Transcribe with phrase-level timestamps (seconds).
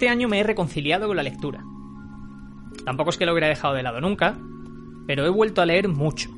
[0.00, 1.62] Este año me he reconciliado con la lectura.
[2.86, 4.34] Tampoco es que lo hubiera dejado de lado nunca,
[5.06, 6.30] pero he vuelto a leer mucho.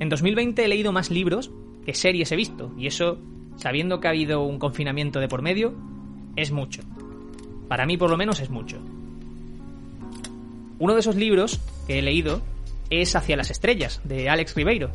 [0.00, 1.52] En 2020 he leído más libros
[1.86, 3.20] que series he visto, y eso,
[3.54, 5.72] sabiendo que ha habido un confinamiento de por medio,
[6.34, 6.82] es mucho.
[7.68, 8.78] Para mí por lo menos es mucho.
[10.80, 12.42] Uno de esos libros que he leído
[12.90, 14.90] es Hacia las Estrellas, de Alex Ribeiro.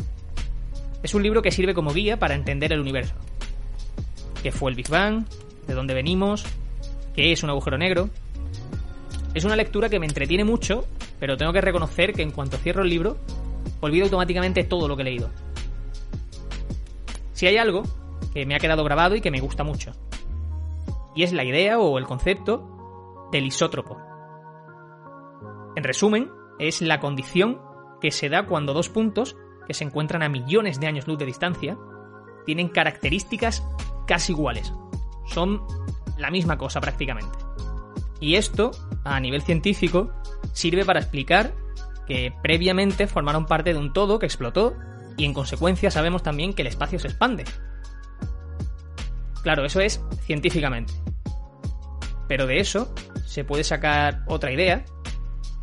[1.01, 3.15] Es un libro que sirve como guía para entender el universo.
[4.43, 5.23] ¿Qué fue el Big Bang?
[5.65, 6.45] ¿De dónde venimos?
[7.15, 8.09] ¿Qué es un agujero negro?
[9.33, 10.85] Es una lectura que me entretiene mucho,
[11.19, 13.17] pero tengo que reconocer que en cuanto cierro el libro,
[13.79, 15.29] olvido automáticamente todo lo que he leído.
[17.31, 17.83] Si hay algo
[18.33, 19.93] que me ha quedado grabado y que me gusta mucho,
[21.15, 23.97] y es la idea o el concepto del isótropo.
[25.77, 27.61] En resumen, es la condición
[28.01, 31.25] que se da cuando dos puntos, que se encuentran a millones de años luz de
[31.25, 31.77] distancia,
[32.45, 33.65] tienen características
[34.05, 34.73] casi iguales.
[35.25, 35.61] Son
[36.17, 37.37] la misma cosa prácticamente.
[38.19, 38.71] Y esto,
[39.03, 40.11] a nivel científico,
[40.53, 41.53] sirve para explicar
[42.07, 44.75] que previamente formaron parte de un todo que explotó
[45.17, 47.45] y en consecuencia sabemos también que el espacio se expande.
[49.43, 50.93] Claro, eso es científicamente.
[52.27, 52.93] Pero de eso
[53.25, 54.85] se puede sacar otra idea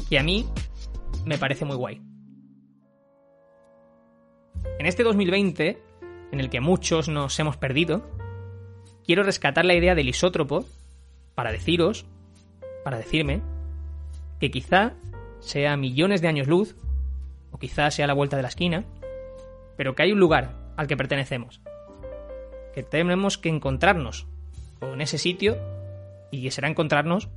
[0.08, 0.46] que a mí
[1.24, 2.02] me parece muy guay.
[4.78, 5.82] En este 2020,
[6.32, 8.08] en el que muchos nos hemos perdido,
[9.06, 10.64] quiero rescatar la idea del isótropo
[11.34, 12.06] para deciros,
[12.84, 13.42] para decirme,
[14.40, 14.94] que quizá
[15.40, 16.76] sea millones de años luz,
[17.50, 18.84] o quizá sea la vuelta de la esquina,
[19.76, 21.60] pero que hay un lugar al que pertenecemos,
[22.74, 24.26] que tenemos que encontrarnos
[24.80, 25.56] con ese sitio
[26.30, 27.28] y que será encontrarnos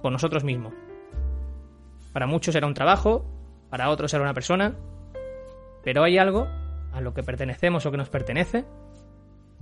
[0.00, 0.74] con nosotros mismos.
[2.12, 3.24] Para muchos será un trabajo,
[3.70, 4.76] para otros será una persona,
[5.82, 6.46] pero hay algo
[6.92, 8.64] a lo que pertenecemos o que nos pertenece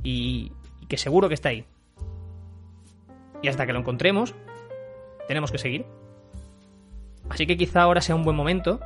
[0.03, 1.65] y, y que seguro que está ahí.
[3.41, 4.35] Y hasta que lo encontremos,
[5.29, 5.87] tenemos que seguir.
[7.31, 8.81] Así que quizá ahora sea un buen momento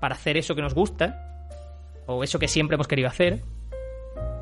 [0.00, 1.44] para hacer eso que nos gusta,
[2.06, 3.42] o eso que siempre hemos querido hacer,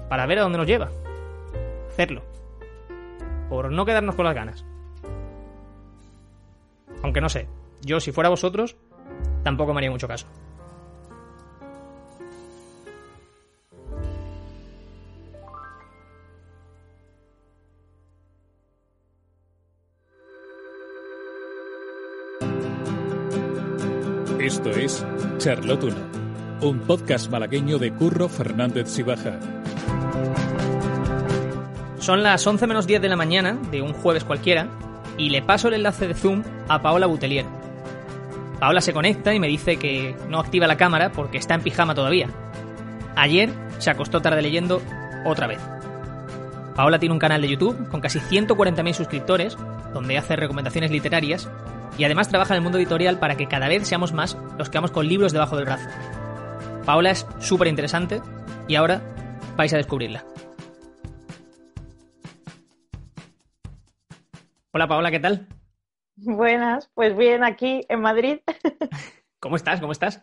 [0.09, 0.91] para ver a dónde nos lleva.
[1.91, 2.23] Hacerlo.
[3.49, 4.65] Por no quedarnos con las ganas.
[7.03, 7.49] Aunque no sé,
[7.83, 8.77] yo si fuera vosotros,
[9.43, 10.27] tampoco me haría mucho caso.
[24.49, 25.05] Esto es
[25.37, 25.97] Charlotte 1,
[26.63, 29.39] un podcast malagueño de Curro Fernández Sibaja.
[31.99, 34.69] Son las 11 menos 10 de la mañana de un jueves cualquiera
[35.19, 37.45] y le paso el enlace de Zoom a Paola Butelier.
[38.59, 41.95] Paola se conecta y me dice que no activa la cámara porque está en pijama
[41.95, 42.31] todavía.
[43.17, 44.81] Ayer se acostó tarde leyendo
[45.27, 45.61] otra vez.
[46.75, 49.59] Paola tiene un canal de YouTube con casi 140.000 suscriptores
[49.93, 51.51] donde hace recomendaciones literarias
[51.99, 54.79] y además trabaja en el mundo editorial para que cada vez seamos más los que
[54.79, 55.89] vamos con libros debajo del brazo.
[56.87, 58.23] Paola es súper interesante
[58.69, 59.03] y ahora
[59.57, 60.25] vais a descubrirla.
[64.73, 65.49] Hola Paola, ¿qué tal?
[66.17, 68.39] Buenas, pues bien, aquí en Madrid.
[69.41, 69.81] ¿Cómo estás?
[69.81, 70.23] ¿Cómo estás?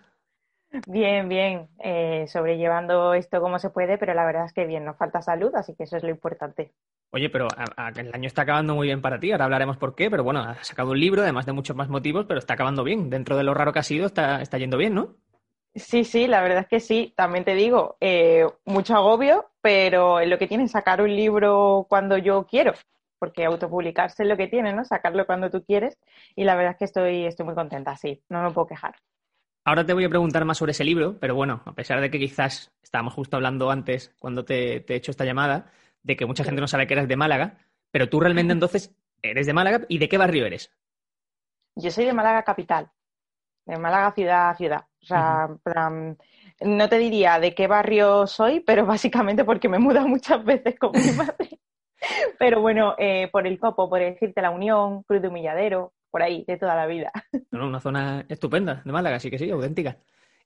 [0.88, 4.98] Bien, bien, eh, sobrellevando esto como se puede, pero la verdad es que bien, nos
[4.98, 6.74] falta salud, así que eso es lo importante.
[7.12, 9.96] Oye, pero a- a- el año está acabando muy bien para ti, ahora hablaremos por
[9.96, 12.84] qué, pero bueno, has sacado un libro, además de muchos más motivos, pero está acabando
[12.84, 13.10] bien.
[13.10, 15.16] Dentro de lo raro que ha sido, está, está yendo bien, ¿no?
[15.76, 20.38] Sí, sí, la verdad es que sí, también te digo, eh, mucho agobio, pero lo
[20.38, 22.74] que tiene es sacar un libro cuando yo quiero,
[23.20, 24.86] porque autopublicarse es lo que tiene, ¿no?
[24.86, 25.98] Sacarlo cuando tú quieres,
[26.36, 28.96] y la verdad es que estoy, estoy muy contenta, sí, no me puedo quejar.
[29.68, 32.20] Ahora te voy a preguntar más sobre ese libro, pero bueno, a pesar de que
[32.20, 35.72] quizás estábamos justo hablando antes, cuando te, te he hecho esta llamada,
[36.04, 37.58] de que mucha gente no sabe que eres de Málaga,
[37.90, 40.72] pero tú realmente entonces eres de Málaga y de qué barrio eres.
[41.76, 42.92] Yo soy de Málaga capital,
[43.66, 44.86] de Málaga ciudad a ciudad.
[45.02, 46.16] O sea, plan,
[46.62, 50.78] no te diría de qué barrio soy, pero básicamente porque me he mudado muchas veces
[50.78, 51.60] con mi madre.
[52.38, 56.46] Pero bueno, eh, por el Copo, por decirte La Unión, Cruz de Humilladero, por ahí,
[56.48, 57.12] de toda la vida.
[57.52, 59.98] No, una zona estupenda de Málaga, sí que sí, auténtica.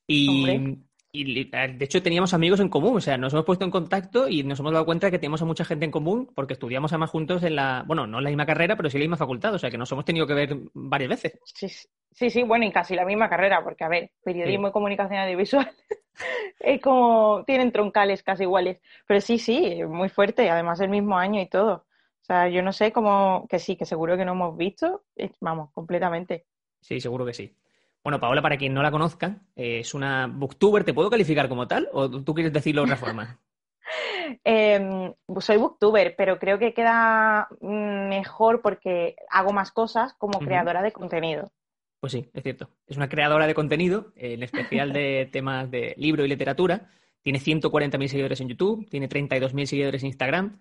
[0.07, 0.79] Y,
[1.11, 4.41] y, de hecho teníamos amigos en común, o sea, nos hemos puesto en contacto y
[4.41, 7.11] nos hemos dado cuenta de que tenemos a mucha gente en común porque estudiamos además
[7.11, 9.53] juntos en la, bueno, no en la misma carrera, pero sí en la misma facultad,
[9.53, 11.39] o sea, que nos hemos tenido que ver varias veces.
[11.43, 15.71] Sí, sí, bueno, y casi la misma carrera, porque a ver, periodismo y comunicación audiovisual
[16.59, 21.39] es como, tienen troncales casi iguales, pero sí, sí, muy fuerte, además el mismo año
[21.39, 21.85] y todo.
[22.29, 25.01] O sea, yo no sé cómo, que sí, que seguro que no hemos visto,
[25.39, 26.45] vamos, completamente.
[26.79, 27.55] Sí, seguro que sí.
[28.03, 30.83] Bueno, Paola, para quien no la conozca, eh, es una booktuber.
[30.83, 33.39] ¿Te puedo calificar como tal o tú quieres decirlo de otra forma?
[34.43, 40.91] Em, soy booktuber, pero creo que queda mejor porque hago más cosas como creadora de
[40.91, 41.51] contenido.
[41.99, 42.69] Pues sí, es cierto.
[42.85, 46.89] Es una creadora de contenido, en especial de temas de libro y literatura.
[47.23, 50.59] Tiene 140.000 seguidores en YouTube, tiene 32.000 seguidores en Instagram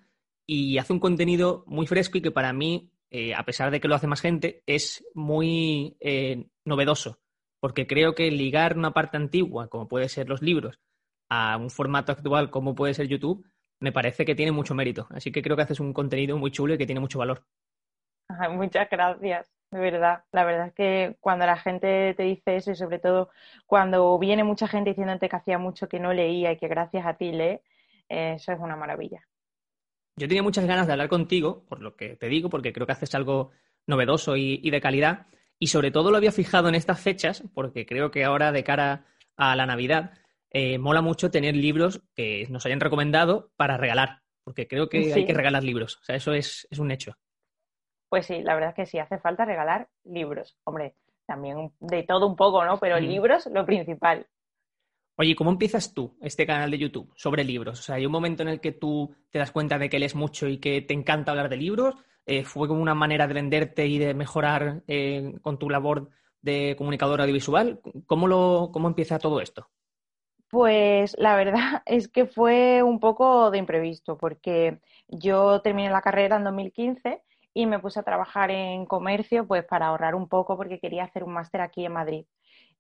[0.49, 3.87] y hace un contenido muy fresco y que para mí, eh, a pesar de que
[3.87, 7.21] lo hace más gente, es muy eh, novedoso
[7.61, 10.81] porque creo que ligar una parte antigua, como puede ser los libros,
[11.29, 13.47] a un formato actual como puede ser YouTube,
[13.81, 15.07] me parece que tiene mucho mérito.
[15.11, 17.45] Así que creo que haces un contenido muy chulo y que tiene mucho valor.
[18.51, 20.25] muchas gracias, de verdad.
[20.33, 23.31] La verdad es que cuando la gente te dice eso y sobre todo
[23.67, 27.15] cuando viene mucha gente diciéndote que hacía mucho que no leía y que gracias a
[27.15, 27.61] ti lee,
[28.09, 29.27] eso es una maravilla.
[30.19, 32.93] Yo tenía muchas ganas de hablar contigo, por lo que te digo, porque creo que
[32.93, 33.51] haces algo
[33.87, 35.27] novedoso y de calidad.
[35.59, 39.07] Y sobre todo lo había fijado en estas fechas, porque creo que ahora de cara
[39.37, 40.13] a la Navidad,
[40.51, 45.27] eh, mola mucho tener libros que nos hayan recomendado para regalar, porque creo que hay
[45.27, 45.99] que regalar libros.
[45.99, 47.15] O sea, eso es, un hecho.
[48.09, 50.57] Pues sí, la verdad es que sí, hace falta regalar libros.
[50.65, 50.95] Hombre,
[51.27, 52.79] también de todo un poco, ¿no?
[52.79, 54.27] Pero libros, lo principal.
[55.21, 57.81] Oye, ¿cómo empiezas tú este canal de YouTube sobre libros?
[57.81, 60.15] O sea, ¿hay un momento en el que tú te das cuenta de que lees
[60.15, 61.97] mucho y que te encanta hablar de libros?
[62.25, 66.11] Eh, fue como una manera de venderte y de mejorar eh, con tu labor
[66.41, 67.81] de comunicador audiovisual.
[68.07, 69.69] ¿Cómo, lo, ¿Cómo empieza todo esto?
[70.49, 74.79] Pues la verdad es que fue un poco de imprevisto, porque
[75.09, 77.25] yo terminé la carrera en 2015
[77.55, 81.25] y me puse a trabajar en comercio pues para ahorrar un poco porque quería hacer
[81.25, 82.25] un máster aquí en Madrid.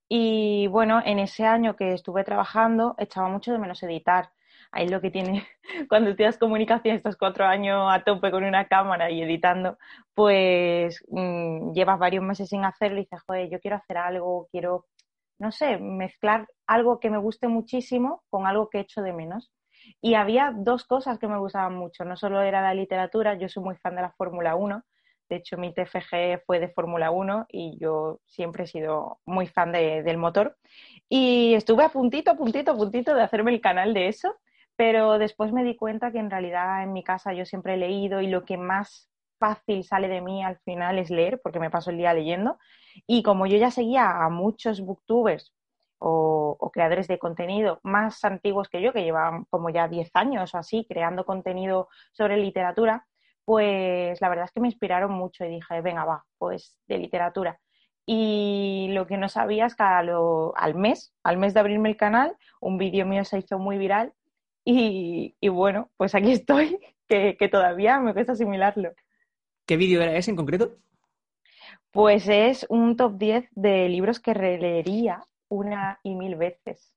[0.09, 4.31] Y bueno, en ese año que estuve trabajando echaba mucho de menos editar
[4.73, 5.47] ahí lo que tiene
[5.89, 9.79] cuando estudias comunicación estos cuatro años a tope con una cámara y editando,
[10.15, 14.87] pues mm, llevas varios meses sin hacerlo y dices, joder, yo quiero hacer algo, quiero,
[15.39, 19.53] no sé, mezclar algo que me guste muchísimo con algo que echo de menos.
[20.01, 23.63] Y había dos cosas que me gustaban mucho, no solo era la literatura, yo soy
[23.63, 24.83] muy fan de la Fórmula 1,
[25.29, 29.73] de hecho mi TFG fue de Fórmula 1 y yo siempre he sido muy fan
[29.73, 30.57] del motor.
[31.09, 34.37] Y estuve a puntito, a puntito, a puntito de hacerme el canal de eso
[34.79, 38.21] pero después me di cuenta que en realidad en mi casa yo siempre he leído
[38.21, 41.91] y lo que más fácil sale de mí al final es leer, porque me paso
[41.91, 42.59] el día leyendo.
[43.05, 45.53] Y como yo ya seguía a muchos booktubers
[45.99, 50.59] o, creadores de contenido más antiguos que yo, que llevaban como ya 10 años o
[50.59, 53.08] así creando contenido sobre literatura,
[53.49, 57.59] pues la verdad es que me inspiraron mucho y dije, venga, va, pues de literatura.
[58.05, 62.37] Y lo que no sabía es que al mes, al mes de abrirme el canal,
[62.61, 64.13] un vídeo mío se hizo muy viral
[64.67, 66.79] y, bueno, pues aquí estoy,
[67.09, 68.93] que, todavía me cuesta asimilarlo.
[69.67, 70.77] ¿Qué vídeo era ese en concreto?
[71.91, 76.93] Pues es un top 10 de libros que releería una y mil veces.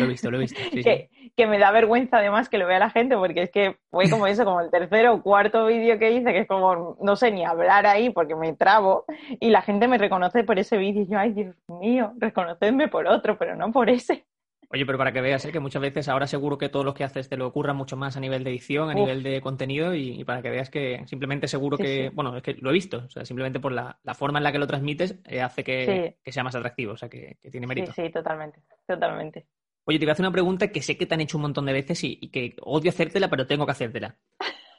[0.00, 0.60] Lo he visto, lo he visto.
[0.70, 4.08] que, que, me da vergüenza además que lo vea la gente, porque es que fue
[4.10, 7.30] como eso, como el tercero o cuarto vídeo que hice, que es como, no sé
[7.30, 9.04] ni hablar ahí porque me trabo,
[9.40, 13.06] y la gente me reconoce por ese vídeo, y yo, ay Dios mío, reconocedme por
[13.06, 14.24] otro, pero no por ese.
[14.72, 15.50] Oye, pero para que veas ¿eh?
[15.50, 18.16] que muchas veces ahora seguro que todos los que haces te lo ocurran mucho más
[18.16, 21.76] a nivel de edición, a nivel de contenido y, para que veas que simplemente seguro
[21.76, 24.52] que, bueno, es que lo he visto, o sea, simplemente por la, forma en la
[24.52, 27.92] que lo transmites eh, hace que, sea más atractivo, o sea, que, tiene mérito.
[27.92, 29.46] Sí, sí, totalmente, totalmente.
[29.84, 31.66] Oye, te voy a hacer una pregunta que sé que te han hecho un montón
[31.66, 34.18] de veces y, que odio hacértela, pero tengo que hacértela.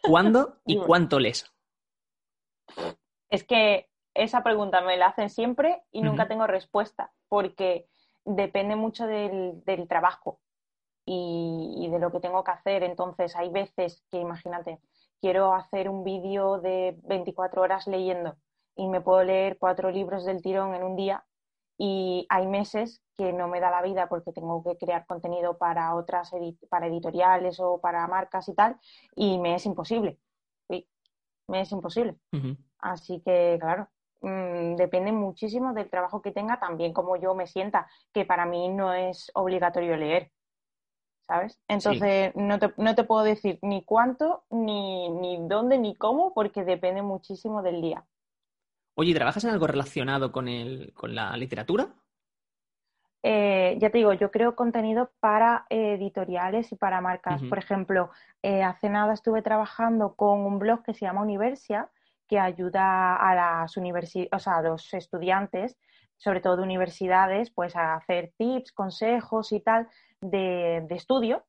[0.03, 1.51] ¿Cuándo y cuánto lees?
[3.29, 7.87] Es que esa pregunta me la hacen siempre y nunca tengo respuesta, porque
[8.25, 10.39] depende mucho del, trabajo
[11.05, 12.83] y, de lo que tengo que hacer.
[12.83, 14.79] Entonces, hay veces que, imagínate,
[15.19, 18.37] quiero hacer un vídeo de 24 horas leyendo
[18.75, 21.25] y me puedo leer cuatro libros del tirón en un día
[21.77, 25.95] y hay meses que no me da la vida porque tengo que crear contenido para
[25.95, 26.31] otras
[26.69, 28.77] para editoriales o para marcas y tal
[29.15, 30.17] y me es imposible.
[30.67, 30.87] Sí,
[31.47, 32.17] me es imposible.
[32.79, 33.87] Así que, claro,
[34.21, 38.69] Mm, depende muchísimo del trabajo que tenga, también como yo me sienta, que para mí
[38.69, 40.31] no es obligatorio leer.
[41.21, 41.59] ¿Sabes?
[41.67, 46.63] Entonces no, te, no, te, puedo decir ni cuánto, ni, ni dónde, ni cómo, porque
[46.63, 48.05] depende muchísimo del día.
[48.95, 51.87] Oye, ¿trabajas en algo relacionado con, el, con la literatura?
[53.23, 57.41] Eh, ya te digo, yo creo contenido para editoriales y para marcas.
[57.43, 58.09] Por ejemplo,
[58.41, 61.89] eh, hace nada estuve trabajando con un blog que se llama Universia,
[62.27, 65.77] que ayuda a las o sea, a los estudiantes,
[66.17, 69.87] sobre todo de universidades, pues a hacer tips, consejos y tal
[70.21, 71.43] de, de estudio.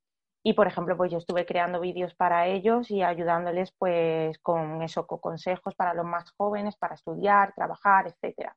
[0.45, 5.07] Y, por ejemplo, pues yo estuve creando vídeos para ellos y ayudándoles pues con eso,
[5.07, 8.57] con consejos para los más jóvenes, para estudiar, trabajar, etcétera.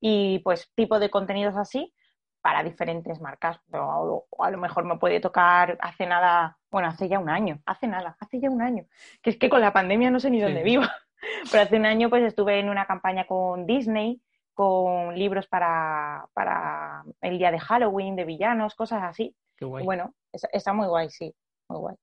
[0.00, 1.92] Y pues tipo de contenidos así,
[2.40, 3.60] para diferentes marcas.
[3.72, 7.86] O, a lo mejor me puede tocar hace nada, bueno, hace ya un año, hace
[7.86, 8.86] nada, hace ya un año.
[9.22, 10.82] Que es que con la pandemia no sé ni dónde vivo.
[11.50, 14.22] Pero hace un año pues estuve en una campaña con Disney,
[14.54, 19.34] con libros para, para el día de Halloween, de villanos, cosas así.
[19.60, 21.34] Bueno, está, muy guay, sí,
[21.68, 21.96] muy guay.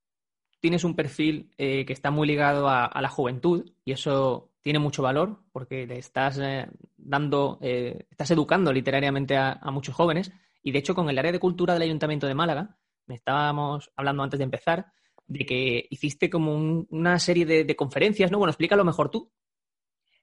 [0.60, 5.00] Tienes un perfil eh, que está muy ligado a, la juventud y eso tiene mucho
[5.00, 10.32] valor porque le estás eh, dando, eh, estás educando literariamente a, muchos jóvenes.
[10.60, 14.24] Y de hecho, con el área de cultura del Ayuntamiento de Málaga, me estábamos hablando
[14.24, 14.86] antes de empezar,
[15.28, 18.38] de que hiciste como una serie de, conferencias, ¿no?
[18.38, 19.30] Bueno, explícalo mejor tú.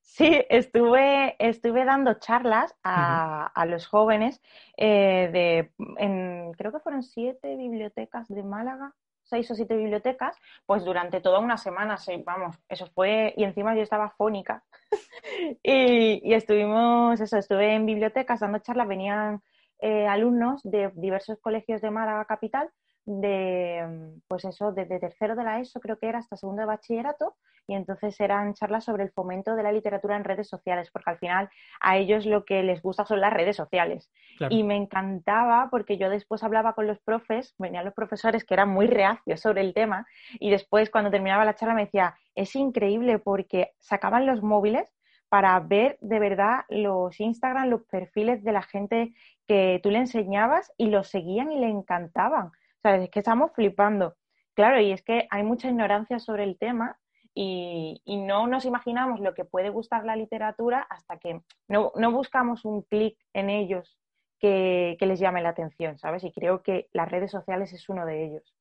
[0.02, 4.42] Sí, estuve, estuve dando charlas a, los jóvenes
[4.76, 8.94] eh, de, en, creo que fueron siete bibliotecas de Málaga,
[9.34, 10.38] seis o siete bibliotecas,
[10.68, 14.64] pues durante toda una semana, vamos, eso fue, y encima yo estaba fónica.
[15.64, 19.42] y, estuvimos, eso, estuve en bibliotecas dando charlas, venían
[19.80, 22.70] eh, alumnos de diversos colegios de Málaga Capital
[23.06, 27.36] de, pues eso, desde tercero de la ESO creo que era hasta segundo de bachillerato
[27.68, 31.18] y entonces eran charlas sobre el fomento de la literatura en redes sociales, porque al
[31.18, 34.12] final a ellos lo que les gusta son las redes sociales.
[34.50, 38.70] Y me encantaba porque yo después hablaba con los profes, venían los profesores que eran
[38.70, 43.20] muy reacios sobre el tema y después cuando terminaba la charla me decía, es increíble
[43.20, 44.90] porque sacaban los móviles
[45.30, 49.14] para ver de verdad los Instagram, los perfiles de la gente
[49.48, 52.52] que tú le enseñabas y los seguían y le encantaban.
[52.84, 53.04] ¿Sabes?
[53.04, 54.16] Es que estamos flipando.
[54.54, 57.00] Claro, y es que hay mucha ignorancia sobre el tema
[57.34, 62.84] y, no nos imaginamos lo que puede gustar la literatura hasta que no, buscamos un
[62.84, 63.98] clic en ellos
[64.40, 66.24] que, les llame la atención, ¿sabes?
[66.24, 68.54] Y creo que las redes sociales es uno de ellos.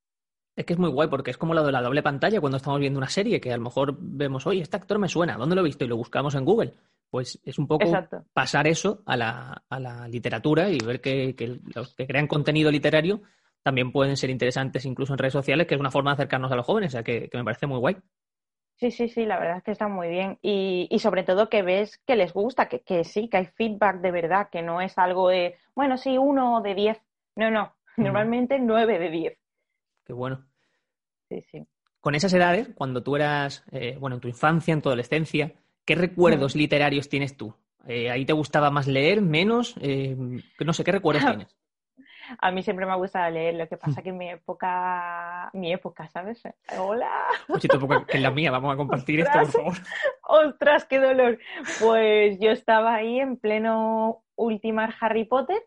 [0.56, 2.78] Es que es muy guay porque es como lo de la doble pantalla cuando estamos
[2.78, 5.62] viendo una serie que a lo mejor vemos, oye, este actor me suena, ¿dónde lo
[5.62, 5.84] he visto?
[5.84, 6.74] Y lo buscamos en Google.
[7.10, 7.84] Pues es un poco
[8.32, 12.70] pasar eso a la, a la, literatura y ver que, que los que crean contenido
[12.70, 13.20] literario
[13.62, 16.56] también pueden ser interesantes incluso en redes sociales, que es una forma de acercarnos a
[16.56, 17.96] los jóvenes, o sea que, me parece muy guay.
[18.76, 20.38] Sí, sí, sí, la verdad es que está muy bien.
[20.42, 24.10] Y, sobre todo que ves que les gusta, que, que, sí, que hay feedback de
[24.10, 27.00] verdad, que no es algo de, bueno, sí, uno de diez.
[27.36, 29.38] No, no, normalmente nueve de diez.
[30.04, 30.44] Qué bueno.
[31.28, 31.66] Sí, sí.
[32.00, 35.52] Con esas edades, cuando tú eras, eh, bueno, en tu infancia, en tu adolescencia,
[35.84, 37.54] ¿qué recuerdos literarios tienes tú?
[37.86, 39.76] Eh, ¿Ahí te gustaba más leer, menos?
[39.80, 41.56] Eh, no sé, ¿qué recuerdos tienes?
[42.38, 45.72] A mí siempre me ha gustado leer, lo que pasa que en mi época, mi
[45.72, 46.42] época, ¿sabes?
[46.78, 47.10] Hola.
[47.48, 49.74] Oye, tu época, que es la mía, vamos a compartir esto, por favor.
[50.22, 51.38] Ostras, qué dolor.
[51.80, 55.62] Pues yo estaba ahí en pleno ultimar Harry Potter,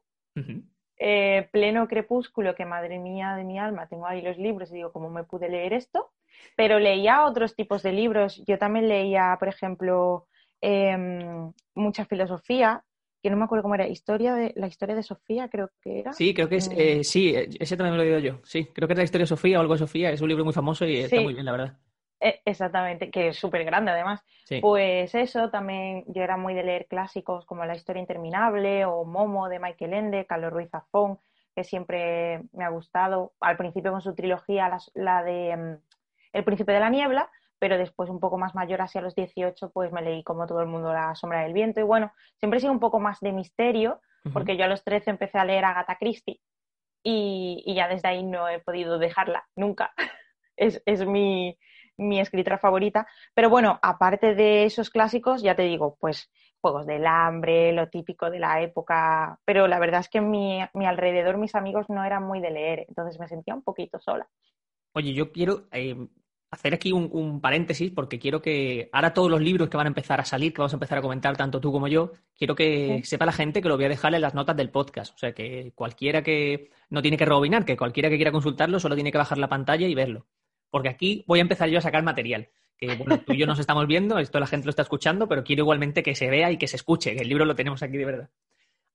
[0.97, 4.91] eh, pleno crepúsculo, que madre mía de mi alma, tengo ahí los libros y digo,
[4.91, 6.11] ¿cómo me pude leer esto?
[6.55, 8.43] Pero leía otros tipos de libros.
[8.45, 10.27] Yo también leía, por ejemplo,
[10.61, 12.83] em, mucha filosofía,
[13.25, 16.13] que no me acuerdo cómo era, historia de, la historia de Sofía, creo que era.
[16.13, 18.87] Sí, creo que es, eh, sí, ese también me lo he oído yo, sí, creo
[18.87, 20.85] que es la historia de Sofía o algo de Sofía, es un libro muy famoso
[20.85, 21.77] y está muy bien, la verdad.
[22.19, 24.23] Exactamente, que es súper grande además.
[24.61, 29.49] Pues eso, también yo era muy de leer clásicos como La historia interminable o Momo
[29.49, 31.17] de Michael Ende, Carlos Ruiz Zafón,
[31.55, 33.33] que siempre me ha gustado.
[33.39, 35.77] Al principio con su trilogía, la, la de mm,
[36.33, 39.91] El príncipe de la niebla, pero después un poco más mayor, hacia los 18, pues
[39.91, 42.73] me leí como todo el mundo La sombra del viento y bueno, siempre he sido
[42.73, 44.01] un poco más de misterio,
[44.33, 46.39] porque yo a los 13 empecé a leer Agatha Christie
[47.03, 49.93] y, ya desde ahí no he podido dejarla, nunca.
[50.57, 51.57] es, mi,
[51.97, 53.07] mi escritora favorita.
[53.33, 58.31] Pero bueno, aparte de esos clásicos, ya te digo, pues Juegos del Hambre, lo típico
[58.31, 62.23] de la época, pero la verdad es que mi, mi alrededor, mis amigos no eran
[62.23, 64.27] muy de leer, entonces me sentía un poquito sola.
[64.93, 65.95] Oye, yo quiero, eh,
[66.55, 70.19] hacer aquí un, paréntesis porque quiero que ahora todos los libros que van a empezar
[70.19, 73.25] a salir, que vamos a empezar a comentar tanto tú como yo, quiero que sepa
[73.25, 75.13] la gente que lo voy a dejar en las notas del podcast.
[75.13, 78.95] O sea, que cualquiera que no tiene que rebobinar, que cualquiera que quiera consultarlo solo
[78.95, 80.25] tiene que bajar la pantalla y verlo.
[80.69, 82.49] Porque aquí voy a empezar yo a sacar material.
[82.77, 85.43] Que bueno, tú y yo nos estamos viendo, esto la gente lo está escuchando, pero
[85.43, 87.97] quiero igualmente que se vea y que se escuche, que el libro lo tenemos aquí
[87.97, 88.29] de verdad.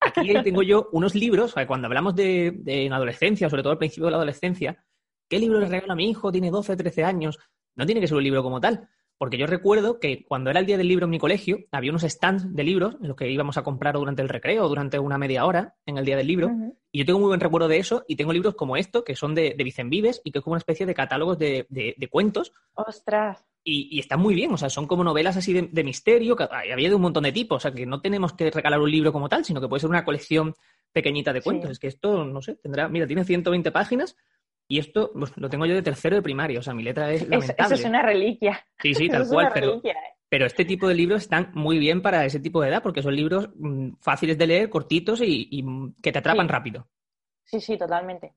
[0.00, 4.12] Aquí tengo yo unos libros, cuando hablamos de, de adolescencia, sobre todo al principio de
[4.12, 4.83] la adolescencia,
[5.30, 6.32] ¿Qué libro le regalo a mi hijo?
[6.32, 7.38] Tiene 12, 13 años.
[7.76, 8.88] No tiene que ser un libro como tal.
[9.16, 12.02] Porque yo recuerdo que cuando era el día del libro en mi colegio, había unos
[12.02, 15.44] stands de libros en los que íbamos a comprar durante el recreo, durante una media
[15.44, 16.50] hora en el día del libro.
[16.90, 19.34] Y yo tengo muy buen recuerdo de eso y tengo libros como esto, que son
[19.37, 22.52] de, de Vicen Vives y que es como una especie de catálogos de, de, cuentos.
[22.72, 23.44] ¡Ostras!
[23.62, 26.88] Y, y, están muy bien, o sea, son como novelas así de, misterio, que había
[26.88, 29.28] de un montón de tipos, o sea, que no tenemos que regalar un libro como
[29.28, 30.54] tal, sino que puede ser una colección
[30.92, 31.70] pequeñita de cuentos.
[31.70, 34.16] Es que esto, no sé, tendrá, mira, tiene 120 páginas
[34.71, 37.23] y esto pues, lo tengo yo de tercero de primaria, o sea, mi letra es
[37.29, 37.65] lamentable.
[37.65, 38.65] Eso, es una reliquia.
[38.81, 39.93] Sí, sí, tal cual, pero, ¿eh?
[40.29, 43.17] pero este tipo de libros están muy bien para ese tipo de edad, porque son
[43.17, 45.65] libros mm, fáciles de leer, cortitos y,
[46.00, 46.89] que te atrapan rápido.
[47.45, 48.33] Sí, sí, totalmente.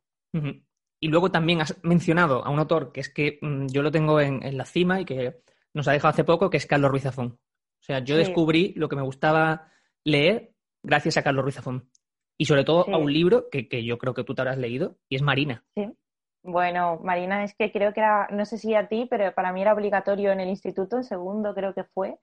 [1.00, 4.20] Y luego también has mencionado a un autor que es que mm, yo lo tengo
[4.20, 5.44] en, la cima y que
[5.76, 7.38] nos ha dejado hace poco, que es Carlos Ruiz Zafón.
[7.80, 9.72] O sea, yo descubrí lo que me gustaba
[10.04, 11.92] leer gracias a Carlos Ruiz Zafón.
[12.40, 14.98] Y sobre todo a un libro que, que, yo creo que tú te habrás leído,
[15.08, 15.64] y es Marina.
[15.76, 15.94] Sí.
[16.44, 19.62] Bueno, Marina, es que creo que era, no sé si a ti, pero para mí
[19.62, 22.18] era obligatorio en el instituto, en segundo creo que fue,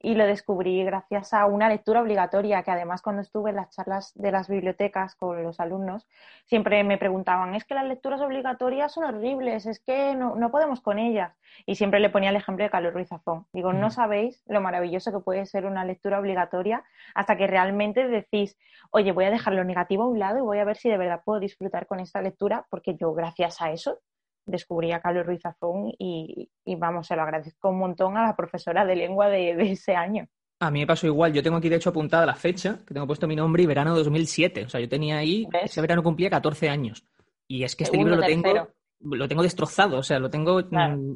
[0.00, 4.12] y lo descubrí gracias a una lectura obligatoria que además cuando estuve en las charlas
[4.14, 6.06] de las bibliotecas con los alumnos
[6.44, 10.98] siempre me preguntaban, es que las lecturas obligatorias son horribles, es que no, podemos con
[10.98, 11.32] ellas.
[11.66, 13.46] Y siempre le ponía el ejemplo de Carlos Ruiz Zafón.
[13.52, 16.84] Digo, no sabéis lo maravilloso que puede ser una lectura obligatoria
[17.14, 18.56] hasta que realmente decís,
[18.90, 20.98] oye, voy a dejar lo negativo a un lado y voy a ver si de
[20.98, 24.00] verdad puedo disfrutar con esta lectura porque yo gracias a eso
[24.46, 26.48] descubrí a Carlos Ruiz Zafón y,
[26.78, 30.26] vamos, se lo agradezco un montón a la profesora de lengua de, ese año.
[30.60, 33.06] A mí me pasó igual, yo tengo aquí de hecho apuntada la fecha, que tengo
[33.06, 36.70] puesto mi nombre y verano 2007, o sea, yo tenía ahí, ese verano cumplía 14
[36.70, 37.04] años.
[37.46, 38.68] Y es que este libro lo tengo,
[39.00, 41.14] lo tengo destrozado, o sea, lo tengo mm,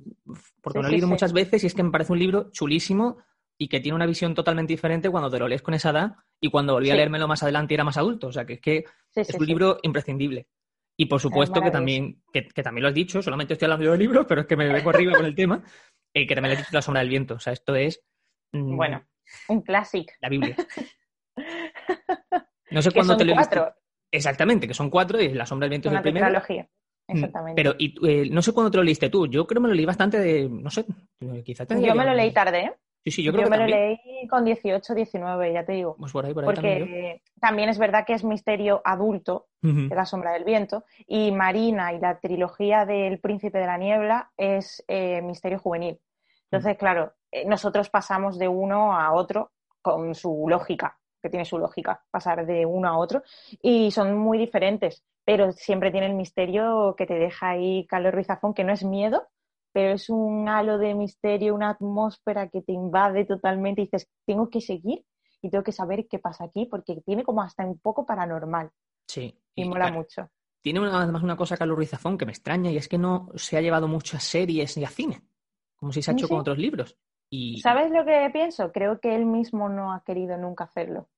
[0.60, 3.18] porque lo he leído muchas veces y es que me parece un libro chulísimo
[3.56, 6.50] y que tiene una visión totalmente diferente cuando te lo lees con esa edad y
[6.50, 8.84] cuando volví a leérmelo más adelante y era más adulto, o sea, que es que
[9.14, 10.48] es un libro imprescindible.
[11.00, 14.26] Y por supuesto que también, que, también lo has dicho, solamente estoy hablando de libros,
[14.28, 15.62] pero es que me vengo arriba con el tema,
[16.12, 17.36] y que también lo has dicho La sombra del viento.
[17.36, 18.04] O sea, esto es...
[18.52, 19.02] Mm, bueno,
[19.48, 20.12] un clásico.
[20.20, 20.54] La Biblia.
[22.72, 23.74] No sé cuándo te lo cuatro.
[24.12, 26.28] Exactamente, que son cuatro y La sombra del viento es el primero.
[26.28, 27.60] Mm, exactamente.
[27.60, 29.26] Pero y, eh, no sé cuándo te lo leíste tú.
[29.26, 30.84] Yo creo que me lo leí bastante de, no sé,
[31.44, 32.72] quizás Yo me lo leí tarde, ¿eh?
[33.04, 35.96] Sí, sí, yo creo yo me lo leí con 18, 19, ya te digo.
[35.98, 40.04] Pues por ahí, por ahí Porque también, es verdad que es misterio adulto, de La
[40.04, 45.22] sombra del viento, y Marina y la trilogía del Príncipe de la Niebla es eh,
[45.22, 45.98] misterio juvenil.
[46.50, 51.58] Entonces, claro, eh, nosotros pasamos de uno a otro con su lógica, que tiene su
[51.58, 53.22] lógica, pasar de uno a otro,
[53.62, 58.26] y son muy diferentes, pero siempre tiene el misterio que te deja ahí Carlos Ruiz
[58.26, 59.28] Zafón, que no es miedo,
[59.72, 64.50] pero es un halo de misterio, una atmósfera que te invade totalmente y dices, tengo
[64.50, 65.04] que seguir
[65.42, 68.70] y tengo que saber qué pasa aquí porque tiene como hasta un poco paranormal.
[69.06, 69.36] Sí.
[69.54, 70.28] Y, mola mucho.
[70.62, 73.56] Tiene además una cosa, Carlos Ruiz Zafón, que me extraña y es que no se
[73.56, 75.22] ha llevado mucho a series y a cine,
[75.76, 76.96] como si se ha hecho con otros libros.
[77.30, 77.60] Y...
[77.60, 78.70] ¿Sabes lo que pienso?
[78.72, 81.08] Creo que él mismo no ha querido nunca hacerlo.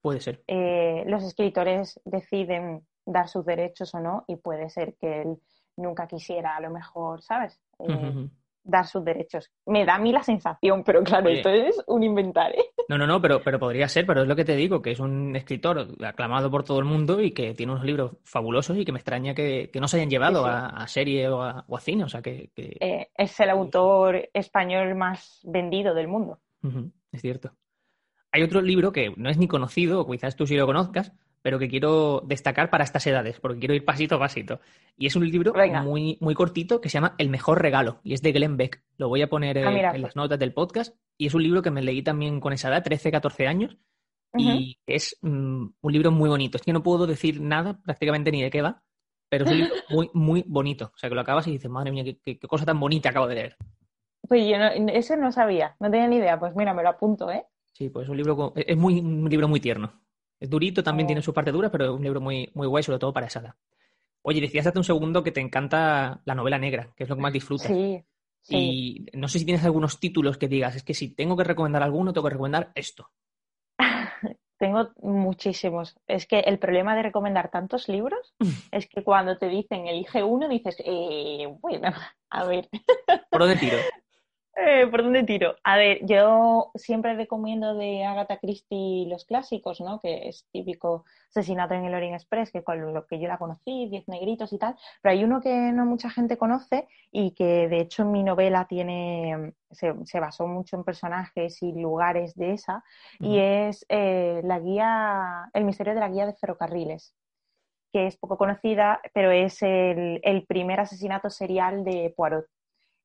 [0.00, 0.44] Puede ser.
[0.46, 5.38] Eh, los escritores deciden dar sus derechos o no y puede ser que él
[5.76, 7.60] nunca quisiera a lo mejor, ¿sabes?
[7.88, 8.28] Eh,
[8.64, 9.50] dar sus derechos.
[9.66, 12.60] Me da a mí la sensación, pero claro, esto es un inventario.
[12.60, 12.66] ¿eh?
[12.88, 14.98] No, no, no, pero, pero podría ser, pero es lo que te digo, que es
[15.00, 18.92] un escritor aclamado por todo el mundo y que tiene unos libros fabulosos y que
[18.92, 22.50] me extraña que, no se hayan llevado A, serie o a, cine, o sea que...
[22.56, 26.40] Eh, es el autor español más vendido del mundo.
[27.12, 27.52] es cierto.
[28.32, 31.12] Hay otro libro que no es ni conocido, o quizás tú sí lo conozcas,
[31.42, 34.60] pero que quiero destacar para estas edades, porque quiero ir pasito a pasito.
[34.96, 35.52] Y es un libro
[35.82, 38.82] muy, muy cortito que se llama El mejor regalo, y es de Glenn Beck.
[38.96, 40.96] Lo voy a poner ah, eh, en las notas del podcast.
[41.18, 43.76] Y es un libro que me leí también con esa edad, 13, 14 años,
[44.34, 46.56] y es mm, un libro muy bonito.
[46.56, 48.82] Es que no puedo decir nada prácticamente ni de qué va,
[49.28, 50.92] pero es un libro muy, muy bonito.
[50.94, 53.34] O sea, que lo acabas y dices, madre mía, qué, cosa tan bonita acabo de
[53.34, 53.56] leer.
[54.28, 56.38] Pues yo no, ese no sabía, no tenía ni idea.
[56.38, 57.44] Pues mira, me lo apunto, ¿eh?
[57.72, 60.01] Sí, pues es un libro, es muy, un libro muy tierno.
[60.42, 61.22] Es durito, también tiene oh.
[61.22, 63.54] su parte dura, pero es un libro muy, muy guay, sobre todo para esa edad.
[64.22, 67.22] Oye, decías hace un segundo que te encanta la novela negra, que es lo que
[67.22, 67.68] más disfrutas.
[67.68, 68.02] Sí,
[68.48, 71.84] Y no sé si tienes algunos títulos que digas, es que si tengo que recomendar
[71.84, 73.08] alguno, tengo que recomendar esto.
[74.58, 75.96] tengo muchísimos.
[76.08, 78.34] Es que el problema de recomendar tantos libros
[78.72, 81.92] es que cuando te dicen elige uno, dices, eh, bueno,
[82.30, 82.68] a ver.
[83.30, 83.78] ¿Por dónde tiro?
[84.54, 85.56] Eh, ¿Por dónde tiro?
[85.64, 89.98] A ver, yo siempre recomiendo de Agatha Christie los clásicos, ¿no?
[89.98, 93.88] Que es típico Asesinato en el Orient Express, que con lo que yo la conocí,
[93.88, 94.76] Diez Negritos y tal.
[95.00, 98.66] Pero hay uno que no mucha gente conoce y que de hecho en mi novela
[98.68, 102.84] tiene, se, basó mucho en personajes y lugares de esa,
[103.20, 107.14] y es eh, la guía, el misterio de la guía de ferrocarriles
[107.92, 112.46] que es poco conocida, pero es el, el primer asesinato serial de Poirot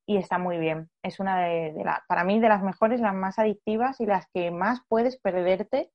[0.08, 0.90] y está muy bien.
[1.04, 4.50] Es una de, la, para mí de las mejores, las más adictivas y las que
[4.52, 5.92] más puedes perderte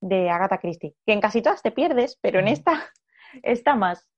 [0.00, 0.96] de Agatha Christie.
[1.06, 2.72] Que en casi todas te pierdes, pero en esta
[3.42, 4.08] está más.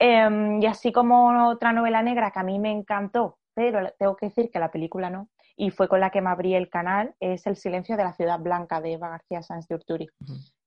[0.00, 4.26] Em, y así como otra novela negra que a mí me encantó, pero tengo que
[4.26, 7.46] decir que la película no, y fue con la que me abrí el canal, es
[7.46, 10.08] El silencio de la ciudad blanca de Eva García Sánchez de Urturi.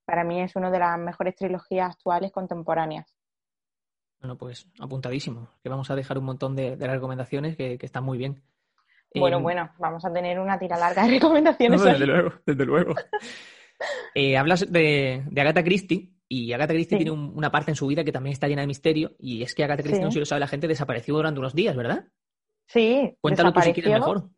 [0.06, 3.14] Para mí es una de las mejores trilogías actuales contemporáneas.
[4.24, 5.50] Bueno, pues apuntadísimo.
[5.62, 8.42] Que vamos a dejar un montón de, recomendaciones que, están muy bien.
[9.14, 11.84] Bueno, em, bueno, vamos a tener una tira larga de recomendaciones.
[11.84, 12.96] desde luego, desde luego.
[14.16, 18.14] Eh, hablas de, Agatha Christie y Agatha Christie tiene una parte en su vida que
[18.14, 20.40] también está llena de misterio y es que Agatha Christie, no sé si lo sabe
[20.40, 22.08] la gente, desapareció durante unos días, ¿verdad?
[22.68, 23.18] Sí.
[23.20, 24.30] Cuéntalo tú si quieres mejor.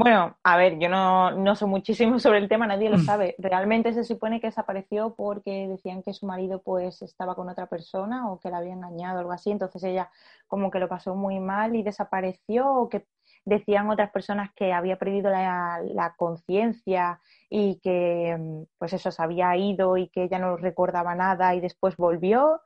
[0.00, 3.04] Bueno, a ver, yo no, no sé muchísimo sobre el tema, nadie lo mm.
[3.04, 3.34] sabe.
[3.36, 8.30] Realmente se supone que desapareció porque decían que su marido pues estaba con otra persona
[8.30, 10.08] o que la había engañado o algo así, entonces ella
[10.46, 13.08] como que lo pasó muy mal y desapareció o que
[13.44, 18.38] decían otras personas que había perdido la, la conciencia y que
[18.78, 22.60] pues eso se había ido y que ella no recordaba nada y después volvió.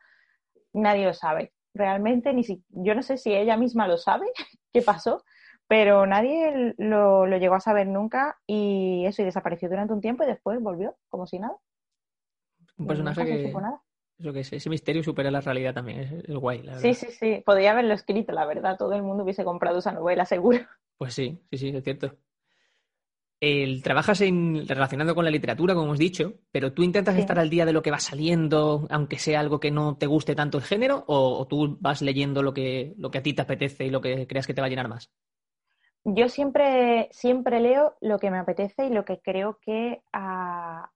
[0.75, 1.55] Nadie lo sabe.
[1.73, 4.27] Realmente ni si, yo no sé si ella misma lo sabe
[4.75, 5.25] qué pasó,
[5.73, 10.27] pero nadie lo, llegó a saber nunca y eso, y desapareció durante un tiempo y
[10.27, 11.57] después volvió como si nada.
[12.77, 13.55] Un personaje que...
[14.19, 16.83] Eso que es, ese misterio supera la realidad también, es, guay, la verdad.
[16.83, 20.27] Sí, sí, sí, podría haberlo escrito, la verdad, todo el mundo hubiese comprado esa novela,
[20.27, 20.59] seguro.
[20.99, 22.19] Pues sí, sí, sí, es cierto.
[23.41, 27.49] El, trabajas en, relacionado con la literatura, como hemos dicho, pero tú intentas estar al
[27.49, 30.65] día de lo que va saliendo, aunque sea algo que no te guste tanto el
[30.65, 33.91] género, o, o, tú vas leyendo lo que, lo que a ti te apetece y
[33.91, 35.11] lo que creas que te va a llenar más
[36.05, 40.91] yo siempre, siempre leo lo que me apetece y lo que creo que a,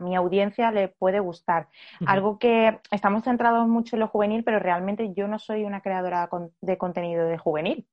[0.00, 1.68] mi audiencia le puede gustar.
[2.06, 6.28] Algo que estamos centrados mucho en lo juvenil, pero realmente yo no soy una creadora
[6.60, 7.86] de contenido de juvenil.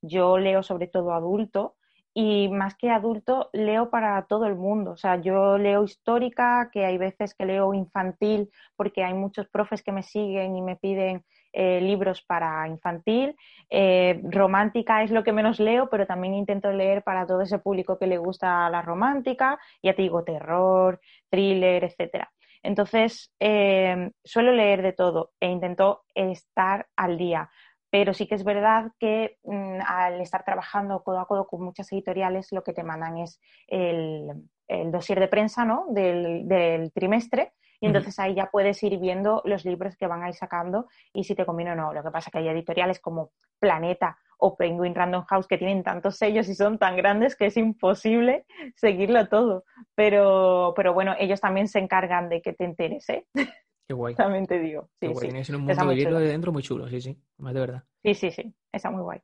[0.00, 1.76] Yo leo sobre todo adulto
[2.14, 4.92] y más que adulto leo para todo el mundo.
[4.92, 9.82] O sea, yo leo histórica, que hay veces que leo infantil porque hay muchos profes
[9.82, 13.36] que me siguen y me piden eh, libros para infantil.
[13.70, 17.98] Eh, romántica es lo que menos leo, pero también intento leer para todo ese público
[17.98, 19.58] que le gusta la romántica.
[19.82, 22.32] Ya te digo, terror, thriller, etcétera.
[22.62, 27.50] Entonces, eh, suelo leer de todo e intento estar al día
[27.92, 31.92] pero sí que es verdad que mm, al estar trabajando codo a codo con muchas
[31.92, 34.32] editoriales, lo que te mandan es el,
[34.66, 35.86] el dossier de prensa ¿no?
[35.90, 37.52] del, trimestre.
[37.82, 41.24] Y entonces ahí ya puedes ir viendo los libros que van a ir sacando y
[41.24, 41.92] si te conviene o no.
[41.92, 45.82] Lo que pasa es que hay editoriales como Planeta o Penguin Random House que tienen
[45.82, 49.64] tantos sellos y son tan grandes que es imposible seguirlo todo.
[49.96, 53.26] Pero, pero bueno, ellos también se encargan de que te enteres, ¿eh?
[53.88, 54.14] Qué guay.
[54.14, 54.82] También te digo.
[55.00, 55.44] Sí, Qué guay.
[55.44, 55.52] Sí.
[55.52, 57.20] un mundo de dentro muy chulo, sí, sí.
[57.38, 57.82] Más de verdad.
[58.04, 58.54] Sí, sí, sí.
[58.70, 59.18] Está muy guay.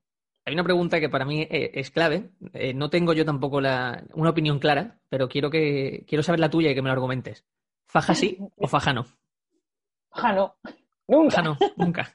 [0.47, 2.31] Hay una pregunta que para mí eh, es clave.
[2.55, 6.51] Eh, no tengo yo tampoco la, una opinión clara, pero quiero, que, quiero saber la
[6.51, 7.47] tuya y que me lo argumentes.
[7.89, 9.07] ¿Faja sí o faja no?
[10.11, 10.55] Faja no.
[11.07, 11.37] Nunca.
[11.37, 12.15] Faja no, nunca.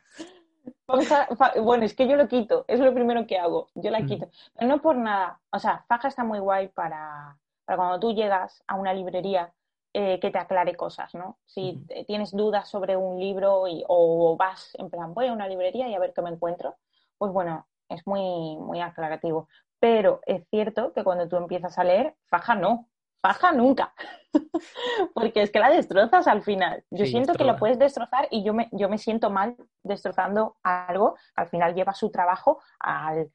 [1.62, 2.66] bueno, es que yo lo quito.
[2.68, 3.70] Es lo primero que hago.
[3.76, 4.30] Yo la quito.
[4.56, 5.42] Pero no por nada.
[5.52, 9.52] O sea, faja está muy guay para, para cuando tú llegas a una librería
[9.94, 11.38] eh, que te aclare cosas, ¿no?
[11.46, 15.88] Si tienes dudas sobre un libro y, o vas en plan, voy a una librería
[15.88, 16.78] y a ver qué me encuentro,
[17.18, 19.48] pues bueno, es muy, muy aclarativo.
[19.80, 22.90] Pero es cierto que cuando tú empiezas a leer, faja no,
[23.24, 23.94] faja nunca,
[25.14, 26.84] porque es que la destrozas al final.
[26.92, 31.16] Yo siento que lo puedes destrozar y yo me, yo me siento mal destrozando algo
[31.34, 33.32] que al final lleva su trabajo al,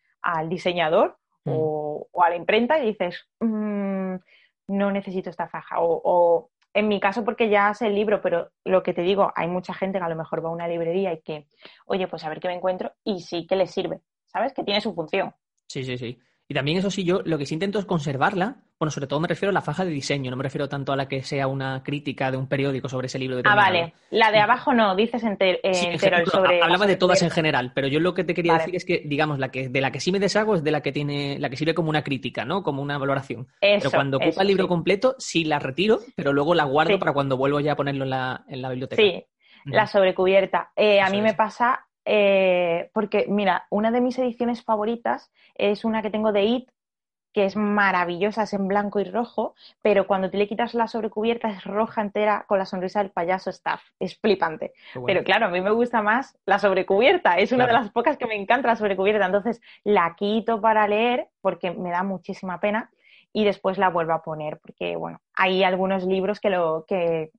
[0.51, 1.53] diseñador mm.
[1.55, 4.16] o, a la imprenta y dices, mm,
[4.68, 5.77] no necesito esta faja.
[5.79, 9.48] O, en mi caso, porque ya sé el libro, pero lo que te digo, hay
[9.48, 11.48] mucha gente que a lo mejor va a una librería y que,
[11.87, 14.53] oye, pues a ver qué me encuentro y sí que le sirve, ¿sabes?
[14.53, 15.35] Que tiene su función.
[15.66, 16.18] Sí, sí, sí.
[16.51, 18.57] Y también eso sí, yo lo que sí intento es conservarla.
[18.79, 20.97] Bueno, sobre todo me refiero a la faja de diseño, no me refiero tanto a
[20.97, 23.43] la que sea una crítica de un periódico sobre ese libro.
[23.45, 23.93] Ah, vale.
[24.11, 25.59] La de abajo no, dices entero,
[26.25, 26.63] sobre...
[26.63, 29.39] Hablaba de todas en general, pero yo lo que te quería decir es que, digamos,
[29.39, 31.57] la que de la que sí me deshago es de la que tiene, la que
[31.57, 32.63] sirve como una crítica, ¿no?
[32.63, 33.49] Como una valoración.
[33.61, 37.37] pero cuando ocupa el libro completo, sí la retiro, pero luego la guardo para cuando
[37.37, 39.03] vuelvo ya a ponerlo en la, en la biblioteca.
[39.03, 39.23] Sí,
[39.67, 40.71] la sobrecubierta.
[40.75, 46.01] Eh, a mí me pasa eh, porque, mira, una de mis ediciones favoritas es una
[46.01, 46.71] que tengo de It,
[47.35, 51.51] que es maravillosa, es en blanco y rojo, pero cuando te le quitas la sobrecubierta
[51.51, 53.83] es roja entera con la sonrisa del payaso staff.
[54.01, 54.73] Es flipante.
[55.05, 57.37] Pero claro, a mí me gusta más la sobrecubierta.
[57.37, 59.27] Es una de las pocas que me encanta la sobrecubierta.
[59.27, 62.90] Entonces la quito para leer porque me da muchísima pena
[63.35, 67.31] y después la vuelvo a poner porque, bueno, hay algunos libros que, lo, que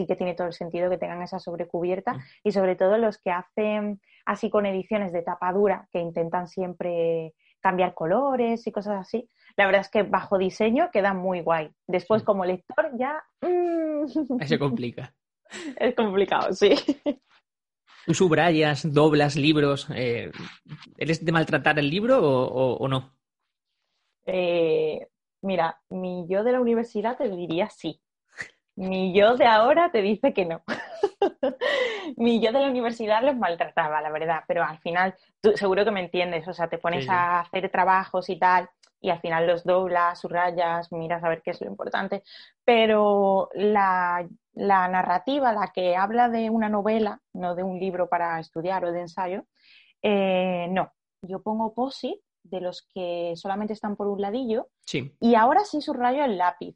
[0.00, 2.20] sí que tiene todo el sentido que tengan esa sobrecubierta mm.
[2.44, 7.92] y sobre todo los que hacen así con ediciones de tapadura que intentan siempre cambiar
[7.92, 9.28] colores y cosas así.
[9.56, 11.70] La verdad es que bajo diseño queda muy guay.
[11.86, 13.22] Después, como lector, ya.
[13.42, 15.14] Mm, Se complica.
[15.76, 16.74] Es complicado, sí.
[18.06, 19.88] ¿Tú subrayas, doblas libros?
[19.94, 20.30] Eh,
[20.96, 23.12] ¿Eres de maltratar el libro o, no?
[24.24, 25.08] Eh,
[25.42, 28.00] mira, mi yo de la universidad te diría sí.
[28.80, 30.62] Mi yo de ahora te dice que no.
[32.16, 35.90] mi yo de la universidad los maltrataba, la verdad, pero al final tú seguro que
[35.90, 39.64] me entiendes, o sea, te pones a hacer trabajos y tal y al final los
[39.64, 42.22] doblas, subrayas, miras a ver qué es lo importante,
[42.64, 48.84] pero la, narrativa, la que habla de una novela, no de un libro para estudiar
[48.84, 49.44] o de ensayo,
[50.02, 54.68] eh, no, yo pongo posit de los que solamente están por un ladillo
[55.20, 56.74] y ahora sí subrayo el lápiz.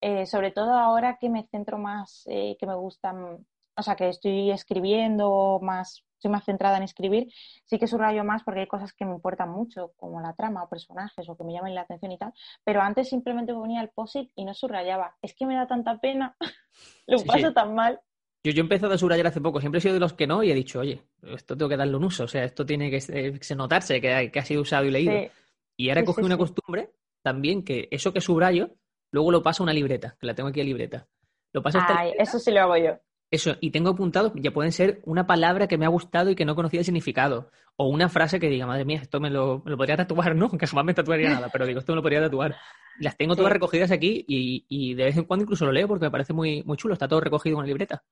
[0.00, 4.08] Eh, sobre todo ahora que me centro más, eh, que me gustan, o sea, que
[4.08, 7.28] estoy escribiendo más estoy más centrada en escribir,
[7.64, 10.68] sí que subrayo más porque hay cosas que me importan mucho, como la trama o
[10.68, 12.32] personajes o que me llaman la atención y tal,
[12.64, 15.16] pero antes simplemente ponía el posit y no subrayaba.
[15.22, 16.36] Es que me da tanta pena,
[17.06, 18.00] lo paso tan mal.
[18.44, 20.42] Yo, yo he empezado a subrayar hace poco, siempre he sido de los que no
[20.42, 23.38] y he dicho, oye, esto tengo que darle un uso, o sea, esto tiene que,
[23.38, 25.30] que notarse que, que, ha sido usado y leído.
[25.76, 28.70] Y ahora he cogido una costumbre también que eso que subrayo,
[29.10, 31.08] luego lo paso a una libreta, que la tengo aquí en libreta.
[31.52, 32.98] Lo paso Ay, eso sí lo hago yo.
[33.30, 36.44] Eso, y tengo apuntado, ya pueden ser una palabra que me ha gustado y que
[36.44, 37.50] no conocía el significado.
[37.74, 40.50] O una frase que diga, madre mía, esto me lo, me lo podría tatuar, ¿no?
[40.50, 42.56] Que jamás me tatuaría nada, pero digo, esto me lo podría tatuar.
[43.00, 46.06] Las tengo todas recogidas aquí y, y, de vez en cuando incluso lo leo porque
[46.06, 48.04] me parece muy, muy chulo, está todo recogido en una libreta.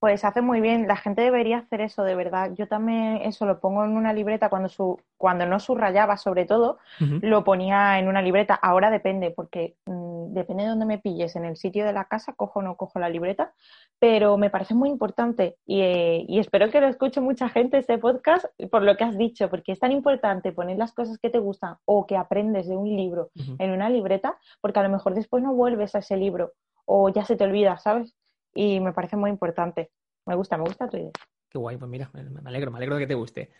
[0.00, 2.52] Pues hace muy bien, la gente debería hacer eso, de verdad.
[2.54, 6.78] Yo también eso lo pongo en una libreta cuando, su, cuando no subrayaba, sobre todo,
[6.98, 8.54] lo ponía en una libreta.
[8.54, 11.36] Ahora depende, porque mm, depende de dónde me pilles.
[11.36, 13.52] En el sitio de la casa cojo o no cojo la libreta,
[13.98, 17.98] pero me parece muy importante y, eh, y, espero que lo escuche mucha gente este
[17.98, 21.40] podcast por lo que has dicho, porque es tan importante poner las cosas que te
[21.40, 25.42] gustan o que aprendes de un libro en una libreta, porque a lo mejor después
[25.42, 26.52] no vuelves a ese libro
[26.86, 28.16] o ya se te olvida, ¿sabes?
[28.54, 29.90] Y me parece muy importante.
[30.26, 31.12] Me gusta, me gusta tu idea.
[31.48, 33.50] Qué guay, pues mira, me alegro, me alegro de que te guste.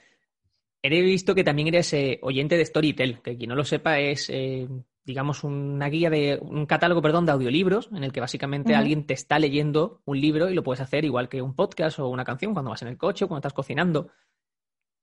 [0.83, 4.31] He visto que también eres eh, oyente de Storytel, que quien no lo sepa es,
[4.31, 4.67] eh,
[5.05, 9.13] digamos, una guía de, un catálogo, perdón, de audiolibros, en el que básicamente alguien te
[9.13, 12.55] está leyendo un libro y lo puedes hacer igual que un podcast o una canción
[12.55, 14.11] cuando vas en el coche o cuando estás cocinando.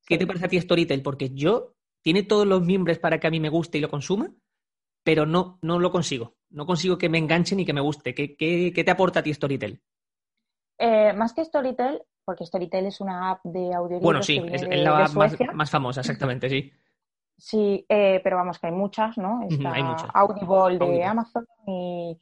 [0.05, 1.03] ¿Qué te parece a ti Storytel?
[1.03, 4.33] Porque yo tiene todos los miembros para que a mí me guste y lo consuma,
[5.03, 6.36] pero no, no lo consigo.
[6.49, 8.13] No consigo que me enganchen y que me guste.
[8.13, 9.81] ¿Qué, qué, te aporta a ti Storytel?
[10.77, 14.01] Eh, más que Storytel, porque Storytel es una app de audiolibros.
[14.01, 15.13] Bueno, sí, es, la app
[15.53, 16.71] más, famosa, exactamente, sí.
[17.37, 19.41] Sí, eh, pero vamos, que hay muchas, ¿no?
[19.49, 20.09] Está hay muchas.
[20.13, 22.17] Audible de Amazon y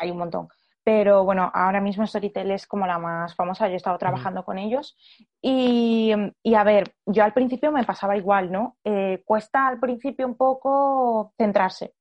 [0.00, 0.48] hay un montón.
[0.86, 4.56] Pero bueno, ahora mismo Storytel es como la más famosa, yo he estado trabajando con
[4.56, 4.96] ellos.
[5.42, 6.12] Y,
[6.54, 8.76] a ver, yo al principio me pasaba igual, ¿no?
[8.84, 11.95] Eh, cuesta al principio un poco centrarse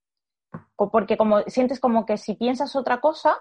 [0.76, 3.38] porque como sientes como que si piensas otra cosa,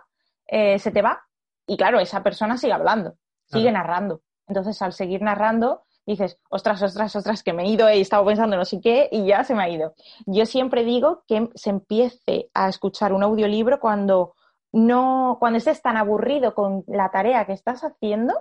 [0.46, 1.24] eh, se te va.
[1.66, 4.22] Y claro, esa persona sigue hablando, sigue narrando.
[4.46, 8.56] Entonces, al seguir narrando, dices, ostras, ostras, ostras, que me he ido, he estado pensando
[8.56, 9.94] no sé qué y ya se me ha ido.
[10.26, 14.34] Yo siempre digo que se empiece a escuchar un audiolibro cuando
[14.72, 18.34] no, cuando estés tan aburrido con la tarea que estás haciendo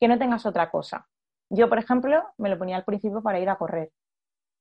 [0.00, 1.08] que no tengas otra cosa.
[1.50, 3.92] Yo, por ejemplo, me lo ponía al principio para ir a correr.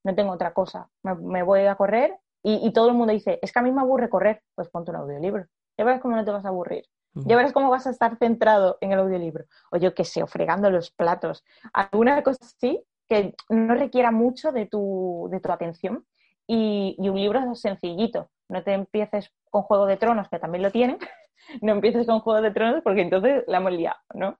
[0.03, 0.89] No tengo otra cosa.
[1.03, 4.09] me voy a correr y, todo el mundo dice, es que a mí me aburre
[4.09, 5.45] correr, pues ponte un audiolibro.
[5.77, 6.85] Ya verás cómo no te vas a aburrir.
[7.13, 9.45] Ya verás cómo vas a estar centrado en el audiolibro.
[9.71, 11.43] O yo qué sé, o fregando los platos.
[11.73, 16.05] Alguna cosa así que no requiera mucho de tu, de tu atención.
[16.47, 18.29] Y, un libro sencillito.
[18.49, 20.97] No te empieces con Juego de Tronos, que también lo tienen.
[21.61, 24.39] no empieces con Juego de Tronos porque entonces la hemos liado, ¿no?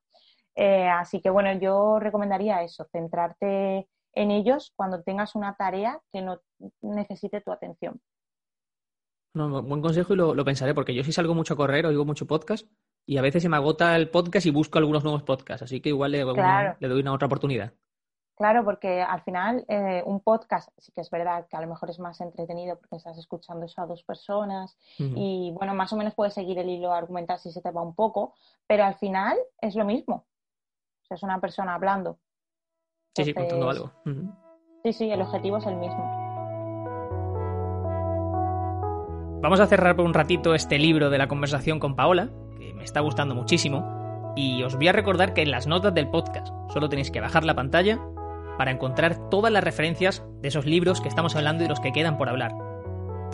[0.56, 6.22] Eh, así que bueno, yo recomendaría eso, centrarte en ellos cuando tengas una tarea que
[6.22, 6.42] no
[6.82, 8.02] necesite tu atención.
[9.34, 12.28] No, buen consejo y lo, pensaré, porque yo sí salgo mucho a correr, oigo mucho
[12.28, 12.68] podcast
[13.06, 15.90] y a veces se me agota el podcast y busco algunos nuevos podcasts, así que
[15.90, 17.74] igual le, doy una otra oportunidad.
[18.36, 21.90] Claro, porque al final eh, un podcast sí que es verdad que a lo mejor
[21.92, 26.16] es más entretenido porque estás escuchando eso a dos personas y bueno, más o menos
[26.16, 28.34] puedes seguir el hilo argumental si se te va un poco,
[28.68, 30.26] pero al final es lo mismo.
[31.04, 32.20] O sea, es una persona hablando.
[33.16, 33.92] Sí, sí, contando algo.
[34.84, 36.22] Sí, sí, el objetivo es el mismo.
[39.42, 42.84] Vamos a cerrar por un ratito este libro de la conversación con Paola, que me
[42.84, 46.90] está gustando muchísimo, y os voy a recordar que en las notas del podcast solo
[46.90, 48.00] tenéis que bajar la pantalla
[48.58, 52.18] para encontrar todas las referencias de esos libros que estamos hablando y los que quedan
[52.18, 52.54] por hablar.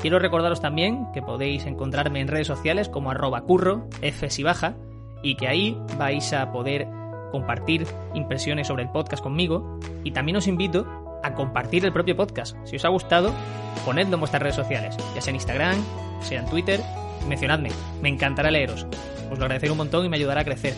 [0.02, 4.76] Quiero recordaros también que podéis encontrarme en redes sociales como arroba curro, f si baja,
[5.22, 6.88] y que ahí vais a poder
[7.32, 10.86] compartir impresiones sobre el podcast conmigo y también os invito
[11.24, 12.56] a compartir el propio podcast.
[12.66, 13.34] Si os ha gustado,
[13.86, 15.78] ponedlo en vuestras redes sociales, ya sea en Instagram,
[16.22, 16.82] sea en Twitter,
[17.28, 17.70] mencionadme,
[18.02, 18.86] me encantará leeros.
[19.32, 20.74] Os lo agradeceré un montón y me ayudará a crecer.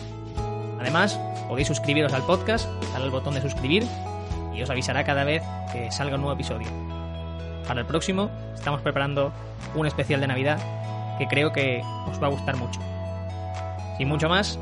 [0.80, 3.86] Además, podéis suscribiros al podcast, darle al botón de suscribir
[4.54, 6.68] y os avisará cada vez que salga un nuevo episodio.
[7.66, 9.32] Para el próximo estamos preparando
[9.74, 10.58] un especial de Navidad
[11.18, 12.80] que creo que os va a gustar mucho.
[13.98, 14.58] Sin mucho más,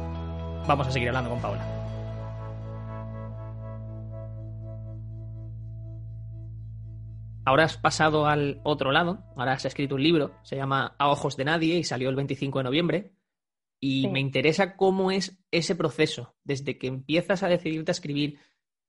[0.66, 1.77] vamos a seguir hablando con Paula.
[7.48, 11.34] Ahora has pasado al otro lado, ahora has escrito un libro, se llama A Ojos
[11.38, 13.12] de Nadie y salió el 25 de noviembre.
[13.80, 14.08] Y Sí.
[14.08, 18.38] me interesa cómo es ese proceso, desde que empiezas a decidirte a escribir,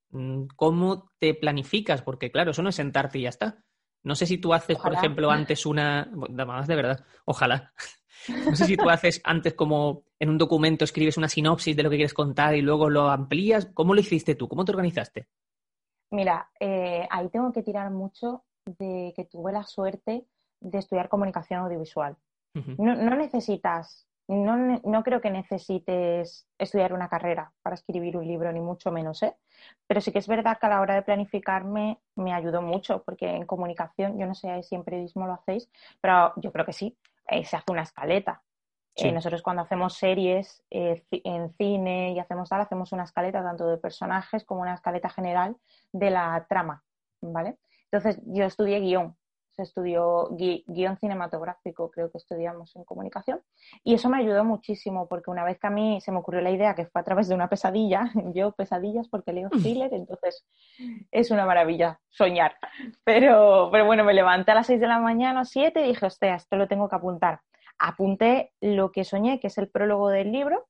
[0.10, 3.63] mm, cómo te planificas, porque claro, eso no es sentarte y ya está.
[4.04, 6.12] No sé si tú haces, por ejemplo, antes una...
[6.13, 7.74] Más de verdad, ojalá.
[8.54, 11.89] No sé si tú haces antes como en un documento escribes una sinopsis de lo
[11.89, 13.67] que quieres contar y luego lo amplías.
[13.74, 14.50] ¿Cómo lo hiciste tú?
[14.50, 15.30] ¿Cómo te organizaste?
[16.12, 18.43] Mira, eh, ahí tengo que tirar mucho
[18.77, 20.25] de que tuve la suerte
[20.60, 22.17] de estudiar comunicación audiovisual.
[22.77, 28.51] No, no necesitas, no, no creo que necesites estudiar una carrera para escribir un libro,
[28.51, 29.36] ni mucho menos, ¿eh?
[29.88, 33.27] Pero sí que es verdad que a la hora de planificarme me ayudó mucho, porque
[33.27, 35.69] en comunicación, yo no sé si en periodismo lo hacéis,
[36.01, 38.43] pero yo creo que sí, eh, se hace una escaleta.
[38.95, 39.08] Sí.
[39.08, 43.67] Eh, nosotros cuando hacemos series eh, en cine y hacemos tal, hacemos una escaleta tanto
[43.67, 45.55] de personajes como una escaleta general
[45.91, 46.84] de la trama,
[47.21, 47.58] ¿vale?
[47.91, 49.15] Entonces yo estudié guion,
[49.56, 53.41] se estudió gui- guion cinematográfico, creo que estudiamos en comunicación,
[53.84, 56.52] y eso me ayudó muchísimo porque una vez que a mí se me ocurrió la
[56.52, 60.45] idea, que fue a través de una pesadilla, yo pesadillas porque leo thriller, entonces
[61.12, 62.56] es una maravilla soñar.
[63.04, 66.06] Pero, pero bueno, me levanté a las 6 de la mañana o 7 y dije,
[66.06, 67.41] hostia, esto lo tengo que apuntar.
[67.80, 70.67] Apunté lo que soñé, que es el prólogo del libro,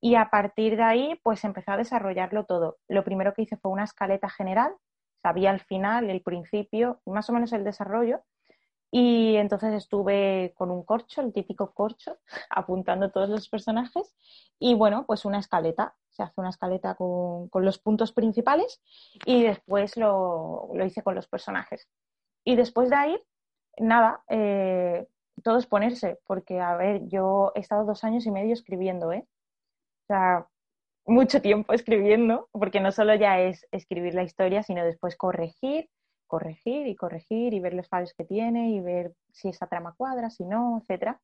[0.00, 2.76] y a partir de ahí, pues empecé a desarrollarlo todo.
[2.88, 4.72] Lo primero que hice fue una escaleta general,
[5.24, 8.20] sabía el final, el principio, más o menos el desarrollo,
[8.90, 12.18] y entonces estuve con un corcho, el típico corcho,
[12.50, 14.14] apuntando todos los personajes,
[14.58, 15.96] y bueno, pues una escaleta.
[16.10, 18.80] Se hace una escaleta con, con los puntos principales
[19.26, 21.88] y después lo, lo hice con los personajes.
[22.44, 23.18] Y después de ahí,
[23.78, 25.08] nada, eh,
[25.42, 29.26] todo es ponerse, porque a ver, yo he estado dos años y medio escribiendo, ¿eh?
[30.04, 30.46] O sea,
[31.06, 35.90] mucho tiempo escribiendo, porque no solo ya es escribir la historia, sino después corregir,
[36.26, 40.30] corregir y corregir y ver los fallos que tiene y ver si esa trama cuadra,
[40.30, 41.20] si no, etcétera.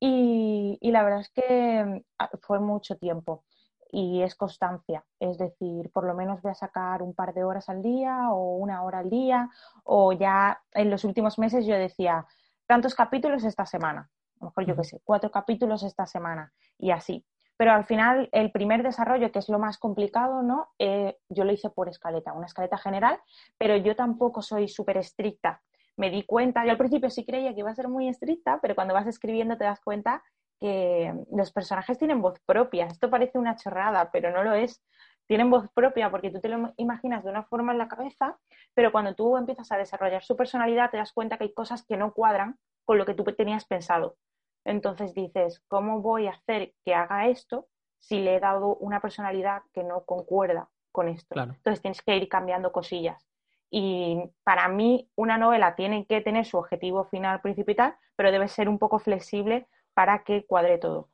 [0.00, 3.44] Y, y la verdad es que ah, fue mucho tiempo
[3.90, 7.68] y es constancia, es decir, por lo menos voy a sacar un par de horas
[7.68, 9.48] al día o una hora al día,
[9.84, 12.26] o ya en los últimos meses yo decía,
[12.66, 14.10] tantos capítulos esta semana,
[14.40, 17.24] a lo mejor yo qué sé, cuatro capítulos esta semana y así.
[17.56, 20.70] Pero al final, el primer desarrollo, que es lo más complicado, ¿no?
[20.78, 23.20] Eh, yo lo hice por escaleta, una escaleta general,
[23.58, 25.62] pero yo tampoco soy súper estricta.
[25.96, 28.74] Me di cuenta, yo al principio sí creía que iba a ser muy estricta, pero
[28.74, 30.22] cuando vas escribiendo te das cuenta
[30.60, 32.86] que los personajes tienen voz propia.
[32.86, 34.82] Esto parece una chorrada, pero no lo es.
[35.26, 38.38] Tienen voz propia porque tú te lo imaginas de una forma en la cabeza,
[38.74, 41.96] pero cuando tú empiezas a desarrollar su personalidad te das cuenta que hay cosas que
[41.96, 44.16] no cuadran con lo que tú tenías pensado.
[44.64, 49.62] Entonces dices, ¿cómo voy a hacer que haga esto si le he dado una personalidad
[49.72, 51.34] que no concuerda con esto?
[51.34, 51.52] Claro.
[51.52, 53.26] Entonces tienes que ir cambiando cosillas.
[53.70, 58.30] Y para mí una novela tiene que tener su objetivo final, principio y tal, pero
[58.30, 61.08] debe ser un poco flexible para que cuadre todo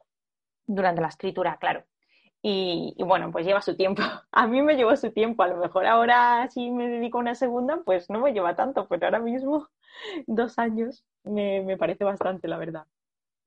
[0.66, 1.84] durante la escritura, claro.
[2.42, 4.02] Y, y, bueno, pues lleva su tiempo.
[4.32, 5.42] A mí me llevó su tiempo.
[5.42, 8.86] A lo mejor ahora si me dedico a una segunda, pues no me lleva tanto,
[8.88, 9.68] pero ahora mismo
[10.26, 12.86] dos años me, me parece bastante, la verdad.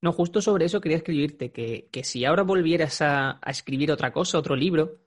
[0.04, 4.12] No, justo sobre eso quería escribirte, que, que si ahora volvieras a, a, escribir otra
[4.12, 4.98] cosa, otro libro,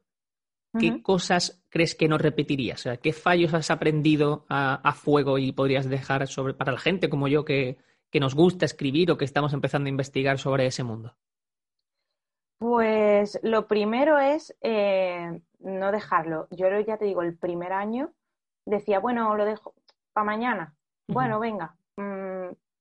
[0.80, 1.02] ¿qué uh -huh.
[1.02, 2.80] cosas crees que no repetirías?
[2.80, 6.78] O sea, ¿qué fallos has aprendido a, a, fuego y podrías dejar sobre, para la
[6.78, 7.76] gente como yo que,
[8.11, 11.14] que nos gusta escribir o que estamos empezando a investigar sobre ese mundo?
[12.56, 16.48] Pues lo primero es eh, no dejarlo.
[16.52, 18.14] Yo ya te digo, el primer año
[18.64, 19.74] decía, bueno, lo dejo
[20.14, 20.72] para mañana.
[21.06, 21.14] Uh -huh.
[21.16, 21.76] Bueno, venga,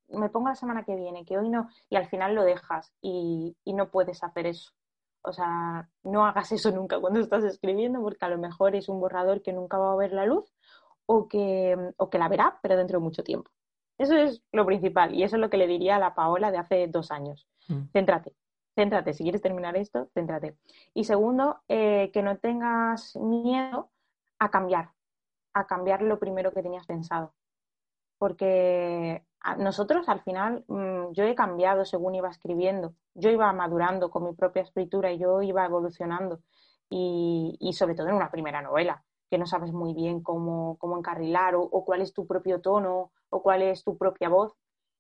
[0.10, 1.70] me pongo la semana que viene, que hoy no.
[1.90, 4.72] Y al final lo dejas y, y, no puedes hacer eso.
[5.22, 9.00] O sea, no hagas eso nunca cuando estás escribiendo porque a lo mejor es un
[9.00, 10.54] borrador que nunca va a ver la luz
[11.08, 13.52] o que, o que la verá, pero dentro de mucho tiempo.
[13.98, 16.58] Eso es lo principal y eso es lo que le diría a la Paola de
[16.58, 17.48] hace dos años.
[17.68, 17.90] -huh.
[17.92, 18.34] Céntrate,
[18.76, 20.58] céntrate, si quieres terminar esto, céntrate.
[20.94, 23.90] Y segundo, eh, que no tengas miedo
[24.40, 24.92] a cambiar,
[25.54, 27.34] a cambiar lo primero que tenías pensado.
[28.18, 29.26] Porque
[29.58, 34.34] nosotros al final, mmm, yo he cambiado según iba escribiendo, yo iba madurando con mi
[34.34, 36.42] propia escritura y yo iba evolucionando.
[36.90, 39.04] Y, sobre todo en una primera novela.
[39.30, 43.42] que no sabes muy bien cómo, cómo encarrilar o, cuál es tu propio tono o
[43.42, 44.54] cuál es tu propia voz.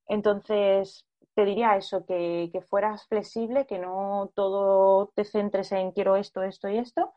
[0.07, 6.15] Entonces, te diría eso, que, que, fueras flexible, que no todo te centres en quiero
[6.15, 7.13] esto, esto y esto,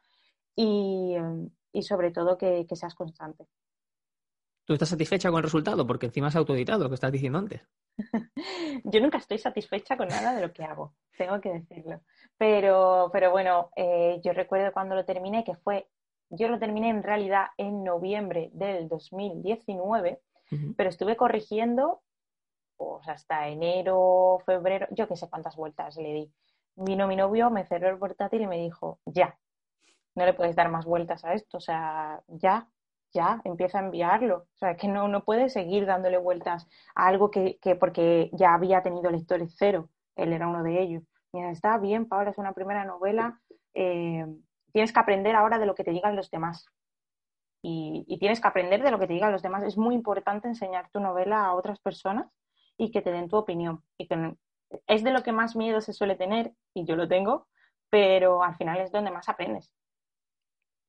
[0.59, 3.47] y, sobre todo que, seas constante.
[4.69, 5.87] ¿Tú estás satisfecha con el resultado?
[5.87, 7.63] Porque encima has autoeditado lo que estás diciendo antes.
[8.85, 12.03] Yo nunca estoy satisfecha con nada de lo que hago, tengo que decirlo.
[12.37, 15.89] Pero, pero bueno, eh, yo recuerdo cuando lo terminé, que fue,
[16.29, 20.21] yo lo terminé en realidad en noviembre del 2019,
[20.53, 20.75] uh -huh.
[20.77, 22.03] pero estuve corrigiendo
[22.77, 26.33] pues hasta enero, febrero, yo qué sé cuántas vueltas le di.
[26.77, 29.39] Vino mi novio, me cerró el portátil y me dijo, ya,
[30.15, 32.69] no le puedes dar más vueltas a esto, o sea, ya,
[33.13, 34.37] ya, empieza a enviarlo.
[34.55, 38.55] O sea, que no, no puedes seguir dándole vueltas a algo que, que, porque ya
[38.55, 41.03] había tenido lectores cero, él era uno de ellos.
[41.33, 43.41] Mira, está bien, Paula, es una primera novela,
[43.75, 44.27] eh,
[44.73, 46.67] tienes que aprender ahora de lo que te digan los demás.
[47.63, 49.65] Y, y tienes que aprender de lo que te digan los demás.
[49.65, 52.31] Es muy importante enseñar tu novela a otras personas
[52.77, 53.83] y que te den tu opinión.
[53.99, 54.37] Y que
[54.87, 57.49] es de lo que más miedo se suele tener, y yo lo tengo,
[57.91, 59.73] pero al final es donde más aprendes.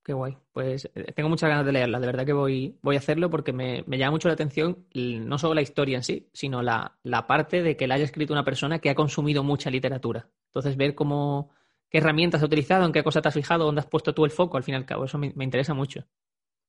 [0.04, 0.38] Qué guay.
[0.54, 2.00] Pues tengo muchas ganas de leerla.
[2.00, 5.38] De verdad que voy, voy a hacerlo porque me, me, llama mucho la atención no
[5.38, 8.46] solo la historia en sí, sino la, la, parte de que la haya escrito una
[8.46, 10.28] persona que ha consumido mucha literatura.
[10.48, 11.50] Entonces, ver cómo,
[11.90, 14.32] qué herramientas has utilizado, en qué cosa te has fijado, dónde has puesto tú el
[14.32, 16.06] foco, al fin y al cabo, eso me, me interesa mucho.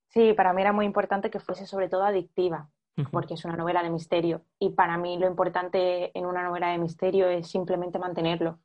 [0.09, 2.69] Sí, para mí era muy importante que fuese sobre todo adictiva
[3.11, 4.45] porque es una novela de misterio.
[4.59, 8.59] Y para mí lo importante en una novela de misterio es simplemente mantenerlo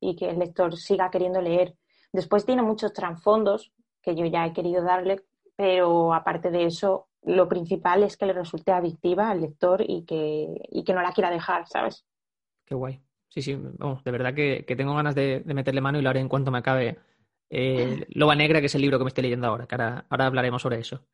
[0.00, 1.76] y que el lector siga queriendo leer.
[2.12, 3.72] Después tiene muchos trasfondos
[4.02, 5.22] que yo ya he querido darle,
[5.56, 10.48] pero aparte de eso, lo principal es que le resulte adictiva al lector y que,
[10.70, 12.04] y que no la quiera dejar, ¿sabes?
[12.64, 13.00] Qué guay.
[13.28, 16.10] Sí, sí, vamos, de verdad que, que tengo ganas de, de, meterle mano y lo
[16.10, 16.98] haré en cuanto me acabe
[17.48, 20.26] eh, Loba Negra, que es el libro que me estoy leyendo ahora, que ahora, ahora
[20.26, 21.06] hablaremos sobre eso.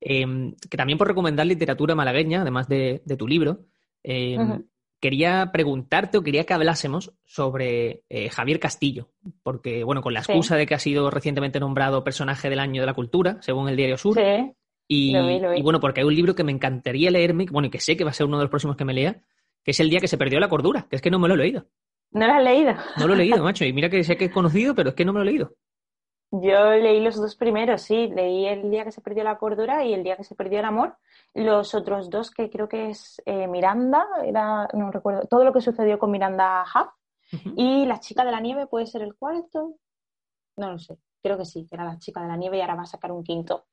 [0.00, 0.26] Eh,
[0.68, 3.66] que también por recomendar literatura malagueña, además de, de tu libro,
[4.02, 4.64] eh, uh -huh.
[5.04, 9.10] Quería preguntarte o quería que hablásemos sobre eh, Javier Castillo,
[9.42, 10.60] porque, bueno, con la excusa sí.
[10.60, 13.98] de que ha sido recientemente nombrado personaje del año de la cultura, según el Diario
[13.98, 14.14] Sur.
[14.16, 14.54] Sí.
[14.88, 15.58] Y, lo vi, lo vi.
[15.58, 18.04] y, bueno, porque hay un libro que me encantaría leerme, bueno, y que sé que
[18.04, 19.20] va a ser uno de los próximos que me lea,
[19.62, 21.34] que es El día que se perdió la cordura, que es que no me lo
[21.34, 21.66] he leído.
[22.10, 22.72] ¿No lo has leído?
[22.96, 25.04] No lo he leído, macho, y mira que sé que es conocido, pero es que
[25.04, 25.54] no me lo he leído.
[26.42, 28.08] Yo leí los dos primeros, sí.
[28.08, 30.64] Leí el día que se perdió la cordura y el día que se perdió el
[30.64, 30.96] amor.
[31.32, 35.60] Los otros dos, que creo que es eh, Miranda, era, no recuerdo, todo lo que
[35.60, 36.88] sucedió con Miranda Huff.
[37.32, 37.54] Uh -huh.
[37.56, 39.74] Y La chica de la nieve puede ser el cuarto.
[40.56, 42.74] No lo sé, creo que sí, que era La chica de la nieve y ahora
[42.76, 43.66] va a sacar un quinto.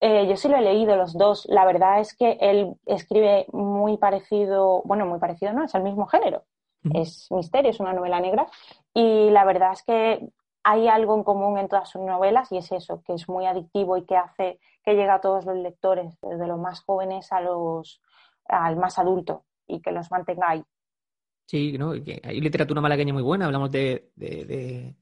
[0.00, 1.46] Eh, yo sí lo he leído los dos.
[1.48, 5.64] La verdad es que él escribe muy parecido, bueno, muy parecido, ¿no?
[5.64, 6.44] Es el mismo género.
[6.84, 7.02] Uh -huh.
[7.02, 8.46] Es misterio, es una novela negra.
[8.94, 10.28] Y la verdad es que
[10.68, 13.96] hay algo en común en todas sus novelas y es eso, que es muy adictivo
[13.96, 18.02] y que hace que llegue a todos los lectores, desde los más jóvenes a los,
[18.44, 20.62] al más adulto, y que los mantenga ahí.
[21.46, 21.92] Sí, ¿no?
[21.92, 24.94] hay literatura malagueña muy buena, hablamos de, de, de,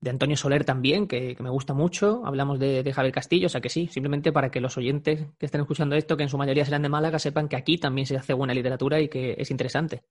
[0.00, 3.50] de Antonio Soler también, que, que, me gusta mucho, hablamos de, de Javier Castillo, o
[3.50, 6.38] sea que sí, simplemente para que los oyentes que estén escuchando esto, que en su
[6.38, 9.50] mayoría serán de Málaga, sepan que aquí también se hace buena literatura y que es
[9.50, 10.02] interesante.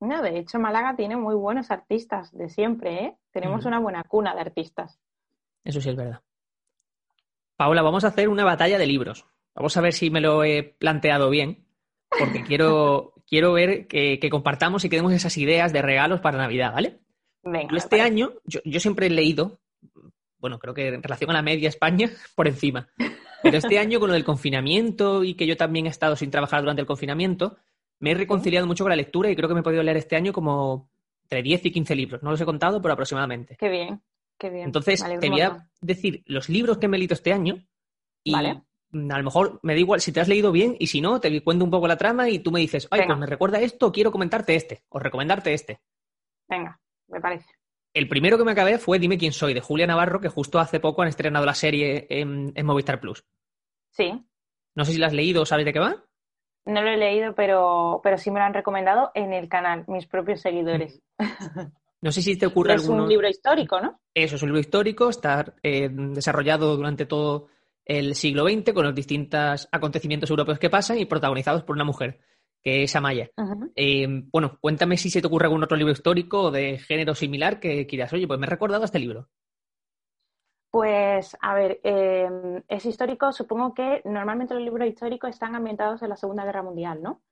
[0.00, 3.16] No, de hecho, Málaga tiene muy buenos artistas de siempre, ¿eh?
[3.32, 3.68] Tenemos mm.
[3.68, 5.00] una buena cuna de artistas.
[5.64, 6.20] Eso sí es verdad.
[7.56, 9.26] Paula, vamos a hacer una batalla de libros.
[9.54, 11.66] Vamos a ver si me lo he planteado bien,
[12.16, 16.38] porque quiero, quiero ver que, que, compartamos y que demos esas ideas de regalos para
[16.38, 17.00] Navidad, ¿vale?
[17.42, 19.58] Venga, este año, yo, yo siempre he leído,
[20.38, 22.88] bueno, creo que en relación a la media España, por encima.
[23.42, 26.60] Pero este año, con lo del confinamiento y que yo también he estado sin trabajar
[26.60, 27.56] durante el confinamiento,
[28.00, 30.16] me he reconciliado mucho con la lectura y creo que me he podido leer este
[30.16, 30.90] año como
[31.24, 32.22] entre 10 y 15 libros.
[32.22, 33.56] No los he contado, pero aproximadamente.
[33.56, 34.02] Qué bien,
[34.38, 34.64] qué bien.
[34.64, 37.56] Entonces, te voy a decir los libros que me he leído este año
[38.24, 38.62] y vale.
[38.92, 41.42] a lo mejor me da igual si te has leído bien y si no, te
[41.42, 43.14] cuento un poco la trama y tú me dices, ay, Venga.
[43.14, 45.80] pues me recuerda esto, quiero comentarte este o recomendarte este.
[46.48, 47.50] Venga, me parece.
[47.92, 50.78] El primero que me acabé fue Dime quién soy, de Julia Navarro, que justo hace
[50.78, 53.24] poco han estrenado la serie en, en Movistar Plus.
[53.90, 54.12] Sí.
[54.74, 56.04] No sé si la has leído o sabes de qué va.
[56.68, 60.06] No lo he leído, pero, pero sí me lo han recomendado en el canal, mis
[60.06, 61.00] propios seguidores.
[62.00, 63.02] No sé si te ocurre es alguno...
[63.02, 63.98] un libro histórico, ¿no?
[64.14, 67.48] Eso, es un libro histórico, está eh, desarrollado durante todo
[67.84, 72.20] el siglo XX con los distintos acontecimientos europeos que pasan y protagonizados por una mujer,
[72.62, 73.30] que es Amaya.
[73.36, 73.72] Uh -huh.
[73.74, 77.88] eh, bueno, cuéntame si se te ocurre algún otro libro histórico de género similar que
[77.88, 78.12] quieras.
[78.12, 79.28] Oye, pues me he recordado este libro.
[80.70, 83.32] Pues, a ver, eh, es histórico.
[83.32, 87.22] Supongo que normalmente los libros históricos están ambientados en la Segunda Guerra Mundial, ¿no?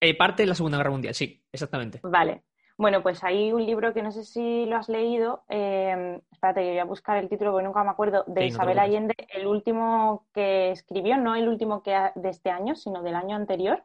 [0.00, 2.00] Eh, parte de la Segunda Guerra Mundial, sí, exactamente.
[2.02, 2.42] Vale.
[2.76, 6.78] Bueno, pues hay un libro que no sé si lo has leído, eh, espérate, voy
[6.78, 8.78] a buscar el título porque nunca me acuerdo, de Sí, Isabel.
[8.80, 13.14] Allende, el último que escribió, no el último que ha- de este año, sino del
[13.14, 13.84] año anterior,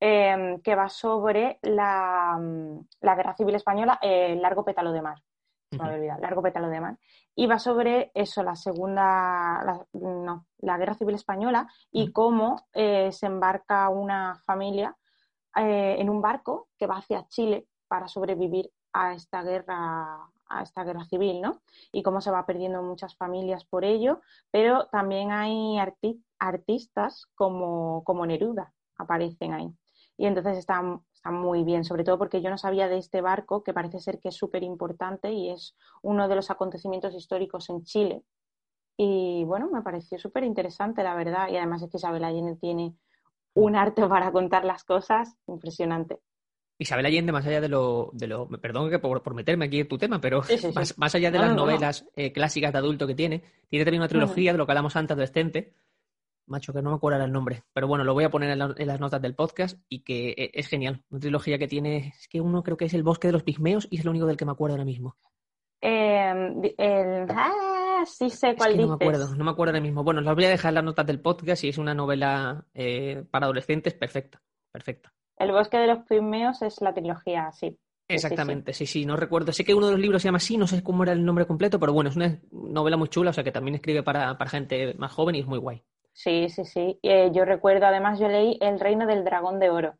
[0.00, 2.38] eh, que va sobre la,
[3.00, 5.18] la Guerra Civil Española, el largo pétalo de mar.
[5.70, 5.84] Se me Ujú.
[5.88, 6.98] había olvidado, largo pétalo de mar.
[7.34, 12.12] Y va sobre eso, la segunda, la- no, la Guerra Civil Española y Ujú.
[12.12, 14.96] cómo eh, se embarca una familia
[15.56, 20.18] eh, en un barco que va hacia Chile para sobrevivir a esta guerra,
[20.48, 21.60] a esta guerra civil, ¿no?
[21.92, 28.02] Y cómo se va perdiendo muchas familias por ello, pero también hay arti- artistas como,
[28.04, 29.72] como Neruda, aparecen ahí.
[30.16, 30.82] Y entonces está,
[31.20, 34.18] está muy bien, sobre todo porque yo no sabía de este barco, que parece ser
[34.20, 38.22] que es súper importante y es uno de los acontecimientos históricos en Chile.
[38.96, 41.48] Y bueno, me pareció súper interesante, la verdad.
[41.50, 42.94] Y además es que Isabel Allende tiene
[43.54, 46.18] un arte para contar las cosas impresionante.
[46.78, 49.88] Isabel Allende, más allá de lo, de lo perdón que por, por meterme aquí en
[49.88, 50.72] tu tema, pero Sí, sí, sí.
[50.74, 51.70] Más, más allá de No, las no, no, no.
[51.72, 54.96] novelas eh, clásicas de adulto que tiene, tiene también una trilogía de lo que hablamos
[54.96, 55.74] antes adolescente,
[56.50, 58.58] macho, que no me acuerdo ahora el nombre, pero bueno, lo voy a poner en,
[58.58, 61.02] la- en las notas del podcast y que e- es genial.
[61.10, 63.88] Una trilogía que tiene, es que uno creo que es El Bosque de los Pigmeos
[63.90, 65.16] y es lo único del que me acuerdo ahora mismo.
[65.82, 69.70] Eh, di- el- ah, sí sé Es cuál que no me acuerdo, no me acuerdo
[69.70, 70.04] ahora mismo.
[70.04, 73.24] Bueno, las voy a dejar en las notas del podcast y es una novela eh,
[73.30, 75.12] para adolescentes perfecta, perfecta.
[75.38, 77.68] El bosque de los pigmeos es la trilogía, sí.
[77.70, 78.26] Sí, sí, sí.
[78.26, 79.52] Exactamente, sí, sí, no recuerdo.
[79.52, 81.46] Sé que uno de los libros se llama así, no sé cómo era el nombre
[81.46, 84.50] completo, pero bueno, es una novela muy chula, o sea que también escribe para, para
[84.50, 85.82] gente más joven y es muy guay.
[86.22, 86.98] Sí, sí, sí.
[87.02, 89.94] Eh, yo recuerdo, además, yo leí El reino del dragón de oro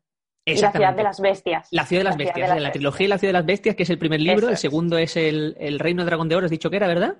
[0.45, 1.67] y La ciudad de las bestias.
[1.71, 3.45] La ciudad de las La bestias, de la, las trilogía de la ciudad de las
[3.47, 6.29] bestias, que es el primer libro, Eso el segundo es el, el Reino de Dragón
[6.29, 7.17] de Oro, has dicho que era, ¿verdad?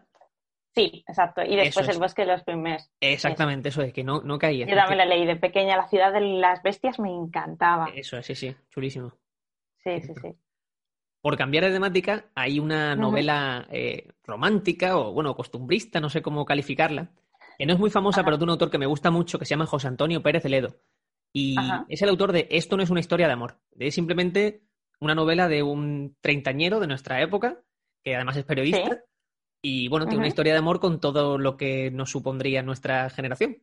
[0.75, 1.41] Sí, exacto.
[1.41, 1.95] Y después es.
[1.95, 2.91] El bosque de los pigmeos.
[2.99, 4.67] Exactamente, eso es, que no, no caía.
[4.67, 5.77] Yo también la leí de pequeña.
[5.77, 7.89] La ciudad de las bestias me encantaba.
[7.95, 9.13] Eso es, sí, sí, chulísimo.
[9.83, 10.29] Sí, sí, sí.
[11.21, 16.45] Por cambiar de temática, hay una novela eh, romántica o, bueno, costumbrista, no sé cómo
[16.45, 17.09] calificarla,
[17.61, 18.25] que no es muy famosa, Ajá.
[18.25, 20.77] pero de un autor que me gusta mucho, que se llama José Antonio Pérez Ledo.
[21.31, 21.85] Y Ajá.
[21.89, 23.59] es el autor de Esto no es una historia de amor.
[23.77, 24.63] Es simplemente
[24.99, 27.61] una novela de un treintañero de nuestra época,
[28.03, 28.95] que además es periodista, Sí.
[29.63, 33.61] y bueno, tiene una historia de amor con todo lo que nos supondría nuestra generación.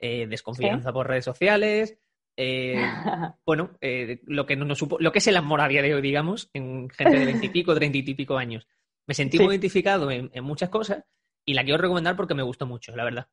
[0.00, 1.98] Eh, desconfianza por redes sociales,
[2.38, 2.76] eh,
[3.46, 5.94] bueno, eh, lo que no nos supo, lo que es el amor a día de
[5.94, 8.66] hoy, digamos, en gente de veintipico, treinta y pico años.
[9.06, 9.44] Me sentí Sí.
[9.44, 11.04] muy identificado en, en muchas cosas
[11.44, 13.28] y la quiero recomendar porque me gustó mucho, la verdad.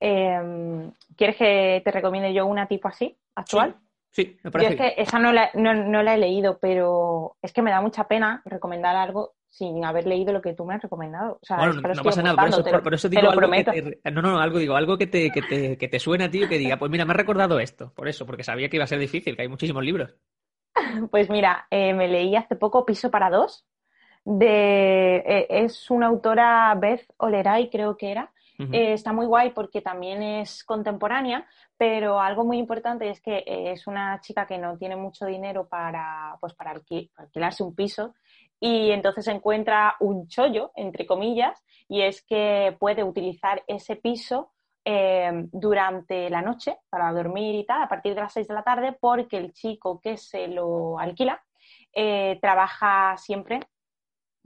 [0.00, 3.76] Eh, ¿Quieres que te recomiende yo una tipo así, actual?
[4.10, 7.36] Sí, me Yo parece es que esa no la, no, no la he leído, pero
[7.42, 10.74] es que me da mucha pena recomendar algo sin haber leído lo que tú me
[10.74, 11.38] has recomendado.
[11.42, 13.26] O sea, Bueno, que no, no pasa nada, por eso, por, por eso te digo
[13.26, 13.72] lo algo que prometo.
[13.72, 16.30] te, no, no, no, algo digo, algo que te, que te, que te suena a
[16.30, 18.76] ti y que diga, pues mira, me ha recordado esto, por eso, porque sabía que
[18.76, 20.14] iba a ser difícil, que hay muchísimos libros.
[21.10, 23.66] Pues mira, eh, me leí hace poco Piso para dos.
[24.24, 28.30] De, eh, es una autora, Beth Oleray, creo que era.
[28.72, 31.44] Eh, está muy guay porque también es contemporánea,
[31.76, 35.66] pero algo muy importante es que eh, es una chica que no tiene mucho dinero
[35.66, 38.14] para, pues para, alqui- para alquilarse un piso
[38.60, 44.52] y entonces encuentra un chollo, entre comillas, y es que puede utilizar ese piso
[44.84, 48.62] eh, durante la noche para dormir y tal, a partir de las 6 de la
[48.62, 51.42] tarde, porque el chico que se lo alquila
[51.92, 53.58] eh, trabaja siempre,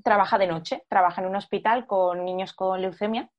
[0.03, 3.30] trabaja de noche, trabaja en un hospital con niños con leucemia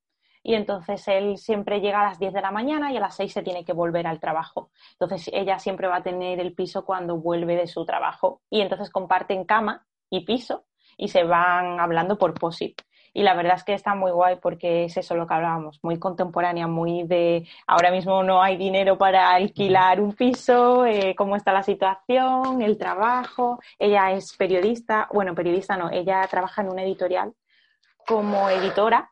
[0.44, 3.34] y entonces él siempre llega a las 10 de la mañana y a las 6
[3.34, 4.72] se tiene que volver al trabajo.
[4.94, 8.90] Entonces ella siempre va a tener el piso cuando vuelve de su trabajo y entonces
[8.90, 12.82] comparten cama y piso y se van hablando por POSIT.
[13.18, 15.98] Y la verdad es que está muy guay porque es eso lo que hablábamos, muy
[15.98, 21.52] contemporánea, muy de ahora mismo no hay dinero para alquilar un piso, eh, cómo está
[21.52, 23.60] la situación, el trabajo.
[23.80, 27.34] Ella es periodista, bueno, periodista no, ella trabaja en una editorial
[28.06, 29.12] como editora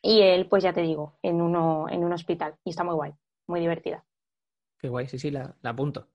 [0.00, 2.54] y él, pues ya te digo, en, uno, en un hospital.
[2.62, 3.14] Y está muy guay,
[3.48, 4.04] muy divertida.
[4.78, 6.06] Qué guay, sí, sí, la, la apunto.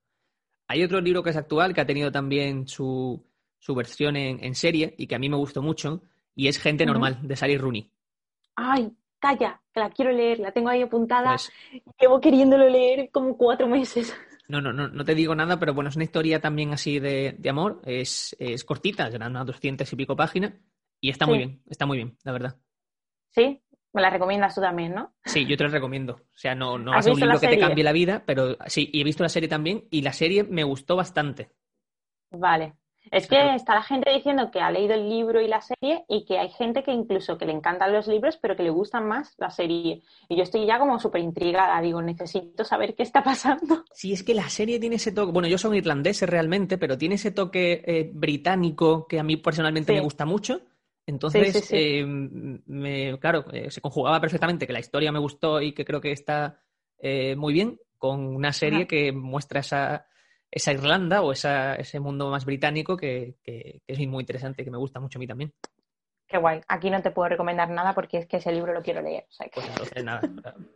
[0.69, 3.21] Hay otro libro que es actual, que ha tenido también su,
[3.59, 6.01] su versión en, en serie y que a mí me gustó mucho,
[6.35, 6.85] y es Gente.
[6.85, 7.91] Normal, de Sally Rooney.
[8.55, 11.31] Ay, calla, que la quiero leer, la tengo ahí apuntada.
[11.31, 11.51] Pues,
[11.99, 14.15] Llevo queriéndolo leer como cuatro meses.
[14.47, 17.35] no, no, no, no te digo nada, pero bueno, es una historia también así de,
[17.37, 20.53] de amor, es, es cortita, serán unas 200 y pico páginas,
[20.99, 22.57] y está muy bien, está muy bien, la verdad.
[23.29, 23.61] Sí,
[23.93, 25.13] me la recomiendas tú también, ¿no?
[25.25, 26.13] Sí, yo te lo recomiendo.
[26.13, 27.91] O sea, no, no va a ¿Has ser un la libro que te cambie la
[27.91, 31.51] vida, pero sí, y he visto la serie también, y la serie me gustó bastante.
[32.31, 32.75] Vale.
[33.11, 36.25] Es que está la gente diciendo que ha leído el libro y la serie y
[36.25, 39.33] que hay gente que incluso que le encantan los libros pero que le gustan más
[39.37, 40.01] la serie.
[40.29, 43.83] Y yo estoy ya como súper intrigada, digo, necesito saber qué está pasando.
[43.93, 47.15] Sí, es que la serie tiene ese toque, bueno, yo soy irlandés realmente, pero tiene
[47.15, 50.61] ese toque eh, británico que a mí personalmente me gusta mucho.
[51.05, 55.85] Entonces, eh, me, claro, eh, se conjugaba perfectamente que la historia me gustó y que
[55.85, 56.59] creo que está
[57.35, 60.07] muy bien con una serie que muestra esa
[60.53, 64.99] esa Irlanda o esa, ese mundo más británico que, es muy interesante, que me gusta
[64.99, 65.51] mucho a mí también.
[66.27, 66.61] Qué guay.
[66.67, 69.25] Aquí no te puedo recomendar nada porque es que ese libro lo quiero leer.
[69.53, 70.21] Pues entonces nada,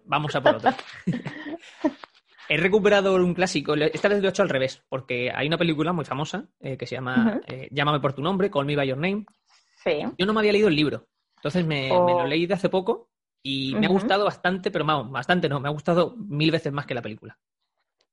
[0.05, 0.71] vamos a por otro.
[2.49, 5.91] He recuperado un clásico, esta vez lo he hecho al revés, porque hay una película
[5.91, 8.97] muy famosa eh, que se llama eh, Llámame por tu nombre, Call Me By Your
[8.97, 9.25] Name.
[9.84, 9.99] Sí.
[10.17, 12.25] Yo no me había leído el libro, entonces me, lo oh.
[12.25, 13.09] leí de hace poco
[13.43, 16.86] y me ha gustado bastante, pero vamos, bastante no, me ha gustado mil veces más
[16.86, 17.38] que la película.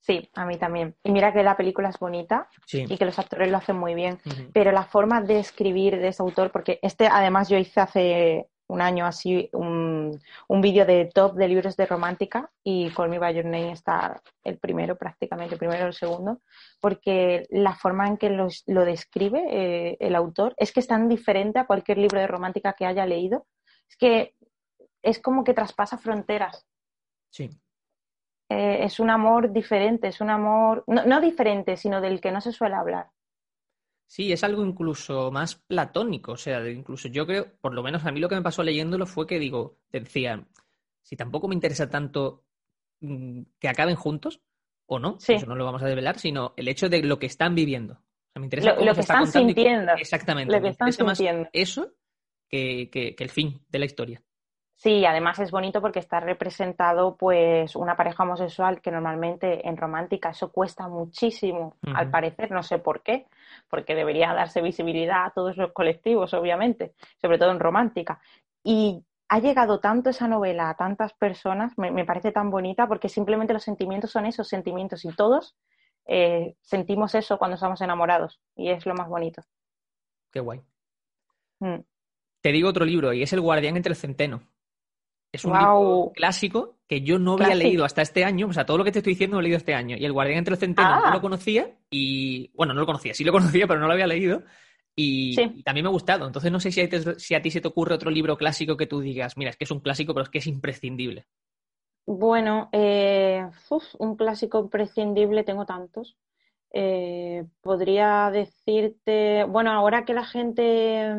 [0.05, 0.95] Sí, a mí también.
[1.03, 4.21] Y mira que la película es bonita y que los actores lo hacen muy bien,
[4.53, 8.83] pero la forma de escribir de ese autor, porque este además yo hice hace un
[8.83, 13.35] año así un, un vídeo de top de libros de romántica y Call Me By
[13.35, 16.43] Your Name está el primero prácticamente, el primero o el segundo,
[16.83, 21.59] porque la forma en que lo describe eh, el autor es que es tan diferente
[21.59, 23.47] a cualquier libro de romántica que haya leído,
[23.89, 24.35] es que
[25.01, 26.67] es como que traspasa fronteras.
[27.31, 27.49] Sí.
[28.49, 32.53] Eh, es un amor diferente, es un amor, no, diferente, sino del que no se
[32.53, 33.11] suele hablar.
[34.07, 38.13] Sí, es algo incluso más platónico, o sea, incluso yo creo, por lo menos a
[38.13, 40.47] mí lo que me pasó leyéndolo fue que digo, decía,
[41.03, 42.45] si tampoco me interesa tanto
[43.01, 44.43] mm, que acaben juntos,
[44.87, 47.55] o no, eso no lo vamos a develar, sino el hecho de lo que están
[47.55, 47.95] viviendo.
[47.95, 49.93] O sea, me interesa lo, que están sintiendo.
[49.93, 50.55] Exactamente.
[50.55, 51.49] Lo que están sintiendo.
[51.53, 51.95] eso
[52.51, 54.23] que el fin de la historia.
[54.85, 60.29] Sí, además es bonito porque está representado pues una pareja homosexual que normalmente en romántica
[60.29, 63.27] eso cuesta muchísimo, al parecer, no sé por qué,
[63.71, 68.21] porque debería darse visibilidad a todos los colectivos, obviamente, sobre todo en romántica.
[68.63, 73.55] Y ha llegado tanto esa novela a tantas personas, me, parece tan bonita porque simplemente
[73.55, 75.57] los sentimientos son esos sentimientos y todos
[76.05, 79.41] eh, sentimos eso cuando estamos enamorados y es lo más bonito.
[80.31, 80.61] Qué guay.
[81.61, 81.81] Mm.
[82.43, 84.43] Te digo otro libro y es El guardián entre el centeno.
[85.37, 88.49] Es un libro clásico que yo no había leído hasta este año.
[88.49, 89.97] O sea, todo lo que te estoy diciendo lo he leído este año.
[89.97, 91.21] Y El Guardián entre los Centenos no lo ah.
[91.21, 91.71] conocía.
[91.91, 94.43] Y bueno, no lo conocía, sí lo conocía, pero no lo había leído.
[94.97, 96.27] Y, también me ha gustado.
[96.27, 99.01] Entonces no sé si, si a ti se te ocurre otro libro clásico que tú
[99.01, 101.27] digas, mira, es que es un clásico, pero es que es imprescindible.
[102.07, 103.49] Bueno, eh,
[103.99, 106.17] un clásico imprescindible tengo tantos.
[106.71, 111.15] Eh, podría decirte, bueno, ahora que la gente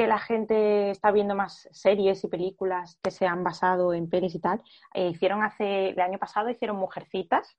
[0.00, 4.34] que la gente está viendo más series y películas que se han basado en pelis
[4.34, 4.62] y tal.
[4.94, 7.58] Eh, hicieron hace, el año pasado hicieron Mujercitas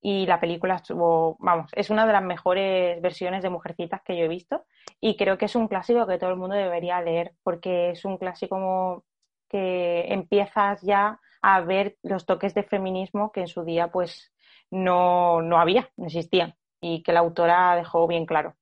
[0.00, 4.24] y la película estuvo, vamos, es una de las mejores versiones de Mujercitas que yo
[4.24, 4.64] he visto
[5.00, 8.18] y creo que es un clásico que todo el mundo debería leer porque es un
[8.18, 9.04] clásico
[9.48, 14.32] que empiezas ya a ver los toques de feminismo que en su día pues
[14.68, 18.56] no, no había, no existían y que la autora dejó bien claro.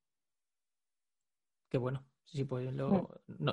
[1.71, 2.08] Qué bueno.
[2.31, 3.07] Sí, pues lo, mm.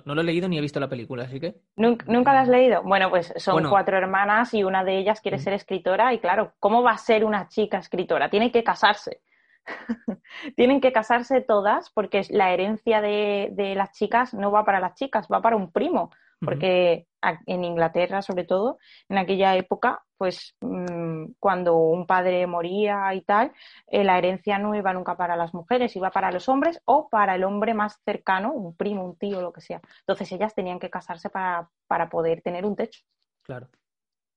[0.05, 1.55] no, lo he leído ni he visto la película, así que.
[1.77, 2.83] ¿Nunca, la has leído?
[2.83, 5.41] Bueno, pues son cuatro hermanas y una de ellas quiere mm.
[5.41, 8.29] ser escritora y claro, ¿cómo va a ser una chica escritora?
[8.29, 9.22] Tiene que casarse.
[10.57, 14.95] Tienen que casarse todas porque la herencia de, de, las chicas no va para las
[14.95, 16.11] chicas, va para un primo
[16.47, 17.07] porque
[17.47, 18.78] en Inglaterra, sobre todo,
[19.09, 23.53] en aquella época, pues mm, cuando un padre moría y tal,
[23.88, 27.34] eh, la herencia no iba nunca para las mujeres, iba para los hombres o para
[27.34, 29.80] el hombre más cercano, un primo, un tío, lo que sea.
[30.01, 31.68] Entonces ellas tenían que casarse para,
[32.11, 33.03] poder tener un techo.
[33.42, 33.68] Claro.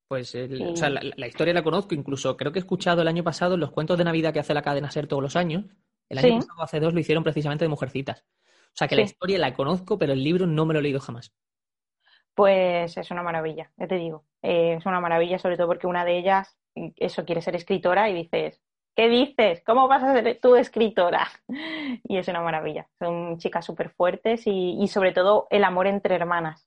[0.08, 3.96] Pues la, historia la conozco, incluso creo que he escuchado el año pasado los cuentos
[3.96, 5.66] de Navidad que hace la cadena SER todos los años.
[6.10, 8.26] El año pasado, hace dos, lo hicieron precisamente de mujercitas.
[8.74, 11.00] O sea que la historia la conozco, pero el libro no me lo he leído
[11.00, 11.32] jamás
[12.40, 14.24] pues es una maravilla, ya te digo.
[14.42, 16.58] Eh, es una maravilla, sobre todo porque una de ellas,
[16.96, 18.62] eso, quiere ser escritora y dices,
[18.96, 19.62] ¿qué dices?
[19.66, 21.28] ¿Cómo vas a ser tú escritora?
[22.06, 22.88] Y es una maravilla.
[22.98, 26.66] Son chicas súper fuertes y, sobre todo el amor entre hermanas.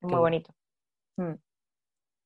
[0.00, 0.54] muy bonito.
[1.16, 1.32] Mm.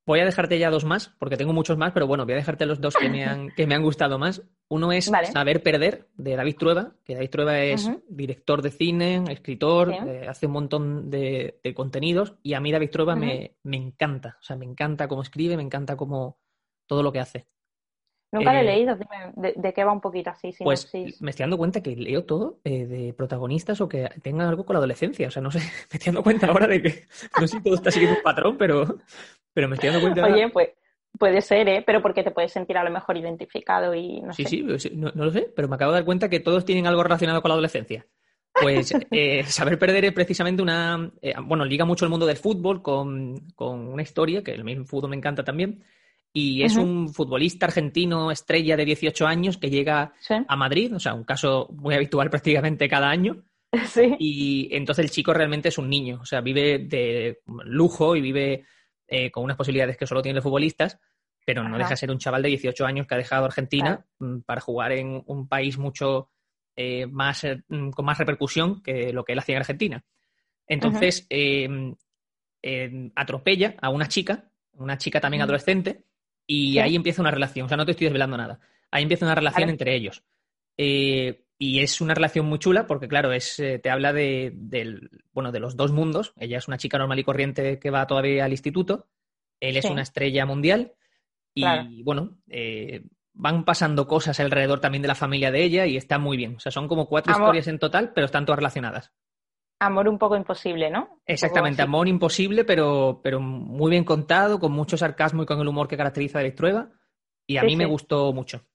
[0.08, 2.64] Voy a dejarte ya dos más, porque tengo muchos más, pero bueno, voy a dejarte
[2.64, 4.40] los dos que me han, que me han gustado más.
[4.68, 9.92] Uno es Saber Perder, de David Trueba, que David Trueba es director de cine, escritor,
[9.92, 14.38] eh, hace un montón de, contenidos, y a mí David Trueba me, encanta.
[14.40, 16.38] O sea, me encanta cómo escribe, me encanta cómo
[16.86, 17.46] todo lo que hace.
[18.30, 18.98] Nunca lo he eh, leído,
[19.36, 20.54] de, qué va un poquito así.
[20.62, 24.66] pues me estoy dando cuenta que leo todo eh, de protagonistas o que tengan algo
[24.66, 25.28] con la adolescencia.
[25.28, 25.58] O sea, no sé,
[25.90, 27.06] me estoy dando cuenta ahora de que
[27.40, 28.98] no sé si todo está siguiendo un patrón, pero,
[29.54, 30.26] pero me estoy dando cuenta.
[30.26, 30.70] Oye, pues,
[31.18, 31.82] Puede ser, ¿eh?
[31.84, 34.50] Pero porque te puedes sentir a lo mejor identificado y no sí, sé.
[34.50, 36.86] Sí, sí, no, no, lo sé, pero me acabo de dar cuenta que todos tienen
[36.86, 38.06] algo relacionado con la adolescencia.
[38.52, 41.10] Pues eh, Saber Perder es precisamente una...
[41.20, 44.84] Eh, bueno, liga mucho el mundo del fútbol con, con, una historia, que el mismo
[44.84, 45.82] fútbol me encanta también,
[46.38, 50.12] y es un futbolista argentino estrella de 18 años que llega
[50.46, 53.44] a Madrid, o sea, un caso muy habitual prácticamente cada año.
[53.86, 54.16] Sí.
[54.18, 58.64] Y entonces el chico realmente es un niño, o sea, vive de lujo y vive
[59.06, 60.98] eh, con unas posibilidades que solo tienen los futbolistas,
[61.44, 64.38] pero no deja de ser un chaval de 18 años que ha dejado Argentina mm,
[64.46, 66.30] para jugar en un país mucho
[66.76, 70.04] eh, más, eh, mm, con más repercusión que lo que él hacía en Argentina.
[70.66, 71.94] Entonces, em,
[72.62, 76.04] em, atropella a una chica, una chica también adolescente,
[76.50, 77.66] y ahí empieza una relación.
[77.66, 78.58] O sea, no te estoy desvelando nada.
[78.90, 80.24] Ahí empieza una relación entre ellos.
[80.78, 84.56] Eh, y es una relación muy chula porque, claro, es, eh, te habla de,
[85.32, 86.32] bueno, de los dos mundos.
[86.36, 89.08] Ella es una chica normal y corriente que va todavía al instituto.
[89.60, 90.94] Él es una estrella mundial.
[91.52, 93.02] Y, bueno, eh,
[93.34, 96.56] van pasando cosas alrededor también de la familia de ella y está muy bien.
[96.56, 99.12] O sea, son como cuatro historias en total, pero están todas relacionadas.
[99.80, 101.20] Amor un poco imposible, ¿no?
[101.24, 105.86] Exactamente, amor imposible, pero, pero muy bien contado, con mucho sarcasmo y con el humor
[105.86, 106.90] que caracteriza a Trueba.
[107.46, 108.66] Y a mí me gustó mucho.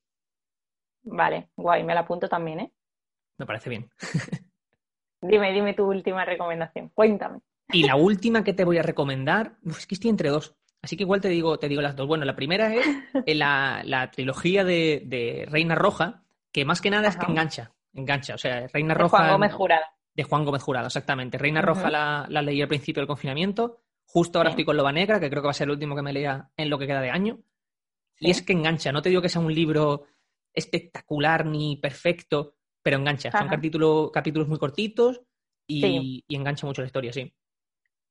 [1.04, 2.74] Vale, guay, me la apunto también, ¿eh?
[3.38, 3.90] Me parece bien.
[5.22, 7.42] dime, dime tu última recomendación, cuéntame.
[7.74, 11.04] Y la última que te voy a recomendar, es que estoy entre dos, así que
[11.04, 12.08] igual te digo, te digo las dos.
[12.08, 12.86] Bueno, la primera es
[13.36, 16.24] la, trilogía de, Reina Roja,
[16.54, 18.36] que más que nada es que engancha, engancha.
[18.36, 19.18] O sea, Reina Roja.
[19.18, 21.38] Juan Gómez Jurado de Juan Gómez Jurado, exactamente.
[21.38, 23.80] Reina Roja la, leí al principio del confinamiento.
[24.06, 26.02] Justo ahora estoy con Loba Negra, que creo que va a ser el último que
[26.02, 27.40] me lea en lo que queda de año.
[28.20, 28.92] Y es que engancha.
[28.92, 30.06] No te digo que sea un libro
[30.54, 33.32] espectacular ni perfecto, pero engancha.
[33.32, 35.22] Son capítulos, capítulos muy cortitos
[35.66, 37.34] y, y engancha mucho la historia, sí.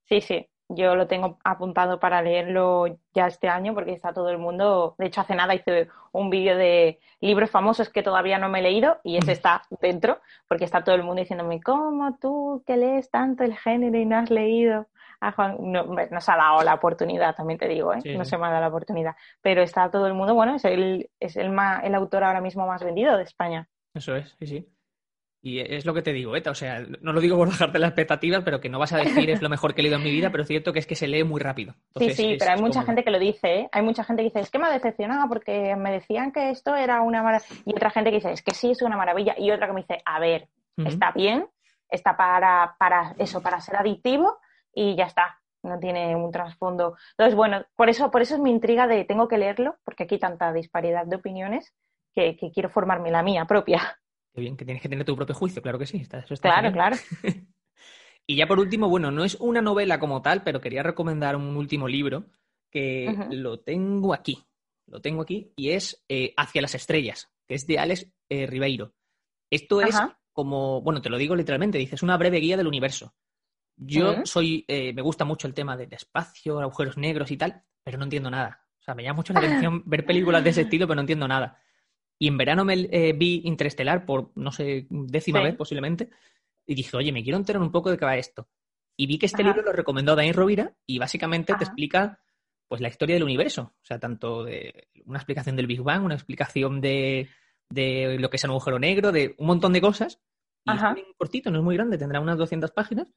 [0.09, 0.46] Sí, sí.
[0.75, 4.95] Yo lo tengo apuntado para leerlo ya este año porque está todo el mundo.
[4.99, 8.62] De hecho, hace nada hice un vídeo de libros famosos que todavía no me he
[8.62, 13.11] leído y ese está dentro porque está todo el mundo diciéndome, ¿cómo tú que lees
[13.11, 14.87] tanto el género y no has leído?
[15.20, 18.01] A Juan, no, no se ha dado la oportunidad, también te digo, ¿eh?
[18.16, 19.14] no se me ha dado la oportunidad.
[19.41, 22.83] Pero está todo el mundo, bueno, es el, es el, el autor ahora mismo más
[22.83, 23.68] vendido de España.
[23.95, 24.68] Eso es, sí, sí.
[25.45, 26.53] Y es lo que te digo, Eta.
[26.53, 29.28] O sea, no lo digo por bajarte las expectativas, pero que no vas a decir
[29.28, 30.95] es lo mejor que he leído en mi vida, pero es cierto que es que
[30.95, 31.74] se lee muy rápido.
[31.97, 33.68] sí, sí, pero hay mucha gente que lo dice, ¿eh?
[33.72, 36.76] Hay mucha gente que dice, es que me ha decepcionado porque me decían que esto
[36.76, 37.61] era una maravilla.
[37.66, 39.34] Y otra gente que dice, es que sí, es una maravilla.
[39.36, 41.49] Y otra que me dice, a ver, está bien,
[41.90, 44.38] está para, para eso, para ser adictivo
[44.72, 45.40] y ya está.
[45.64, 46.97] No tiene un trasfondo.
[47.12, 50.14] Entonces, bueno, por eso, por eso es mi intriga de tengo que leerlo, porque aquí
[50.16, 51.74] hay tanta disparidad de opiniones
[52.14, 53.99] que quiero formarme la mía propia.
[54.35, 55.99] Qué bien, que tienes que tener tu propio juicio, claro que sí.
[55.99, 56.97] eso está claro, claro.
[58.26, 61.57] y ya por último, bueno, no es una novela como tal, pero quería recomendar un
[61.57, 62.26] último libro
[62.70, 64.43] que lo tengo aquí.
[64.87, 68.95] Lo tengo aquí y es eh, Hacia las estrellas, que es de Alex eh, Ribeiro.
[69.51, 69.97] Esto es
[70.33, 73.14] como, bueno, te lo digo literalmente, dice, es una breve guía del universo.
[73.76, 77.99] Yo soy, eh, me gusta mucho el tema del espacio, agujeros negros y tal, pero
[77.99, 78.66] no entiendo nada.
[78.80, 81.28] O sea, me llama mucho la atención ver películas de ese estilo, pero no entiendo
[81.28, 81.59] nada.
[82.23, 86.09] Y en verano me eh, vi Interestelar por, no sé, décima vez posiblemente.
[86.64, 88.47] Y dije, oye, me quiero enterar un poco de qué va esto.
[88.97, 92.20] Y vi que este libro lo recomendó Dani Rovira y básicamente te explica
[92.68, 93.73] pues la historia del universo.
[93.75, 97.29] O sea, tanto de una explicación del Big Bang, una explicación de,
[97.68, 100.20] de lo que es un agujero negro, de un montón de cosas.
[100.64, 103.09] Y es muy cortito, no es muy grande, tendrá unas 200 páginas.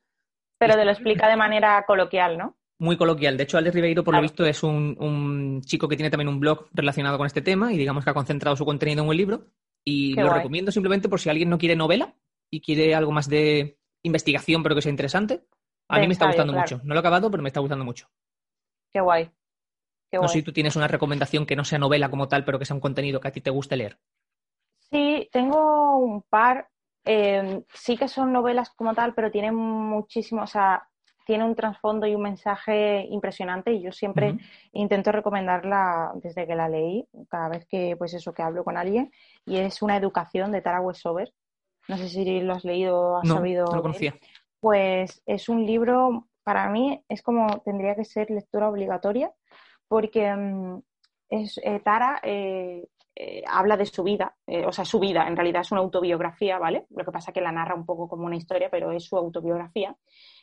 [0.57, 2.57] Pero te lo explica de manera coloquial, ¿no?
[2.79, 3.37] Muy coloquial.
[3.37, 6.67] De hecho, Alex Ribeiro, por lo visto, es un, chico que tiene también un blog
[6.73, 9.45] relacionado con este tema y digamos que ha concentrado su contenido en un libro.
[9.83, 12.15] Y lo recomiendo simplemente por si alguien no quiere novela
[12.49, 15.45] y quiere algo más de investigación, pero que sea interesante.
[15.87, 16.81] A mí me está gustando mucho.
[16.83, 18.09] No lo he acabado, pero me está gustando mucho.
[18.91, 19.29] Qué guay.
[20.11, 22.65] no sé si tú tienes una recomendación que no sea novela como tal, pero que
[22.65, 23.99] sea un contenido que a ti te guste leer.
[24.89, 26.69] Sí, tengo un par.
[27.03, 30.89] Eh, sí que son novelas como tal, pero tienen muchísimo, o sea,
[31.25, 34.37] tiene un trasfondo y un mensaje impresionante y yo siempre
[34.71, 39.11] intento recomendarla desde que la leí, cada vez que pues eso que hablo con alguien
[39.45, 41.33] y es una educación de Tara Westover.
[41.87, 43.65] No sé si lo has leído o has sabido.
[43.65, 44.15] No lo conocía.
[44.59, 49.31] Pues es un libro, para mí es como tendría que ser lectura obligatoria
[49.87, 50.79] porque mm,
[51.29, 54.35] es, eh, Tara eh, eh, habla de su vida,
[54.67, 56.85] o sea, su vida, en realidad es una autobiografía, ¿vale?
[56.89, 59.15] Lo que pasa es que la narra un poco como una historia, pero es su
[59.17, 59.95] autobiografía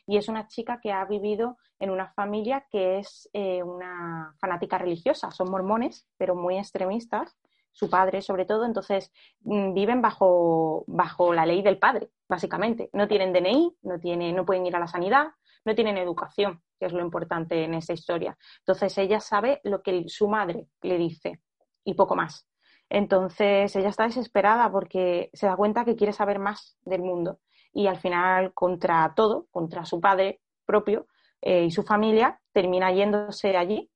[0.05, 4.77] y es una chica que ha vivido en una familia que es eh, una fanática
[4.77, 7.37] religiosa, son mormones, pero muy extremistas,
[7.71, 9.11] su padre sobre todo, entonces
[9.41, 12.89] mm, viven bajo, bajo la ley del padre, básicamente.
[12.93, 15.27] No tienen DNI, no, tienen, no pueden ir a la sanidad,
[15.65, 18.37] no tienen educación, que es lo importante en esa historia.
[18.59, 21.41] Entonces ella sabe lo que su madre le dice
[21.83, 22.47] y poco más.
[22.93, 27.39] Entonces ella está desesperada porque se da cuenta que quiere saber más del mundo
[27.73, 31.07] y al final contra todo, contra su padre propio
[31.41, 33.89] eh, y su familia, termina yéndose allí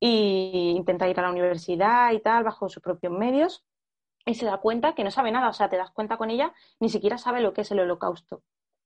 [0.00, 3.64] e intenta ir a la universidad y tal bajo sus propios medios
[4.26, 6.52] y se da cuenta que no sabe nada, o sea, te das cuenta con ella,
[6.80, 8.42] ni siquiera sabe lo que es el holocausto.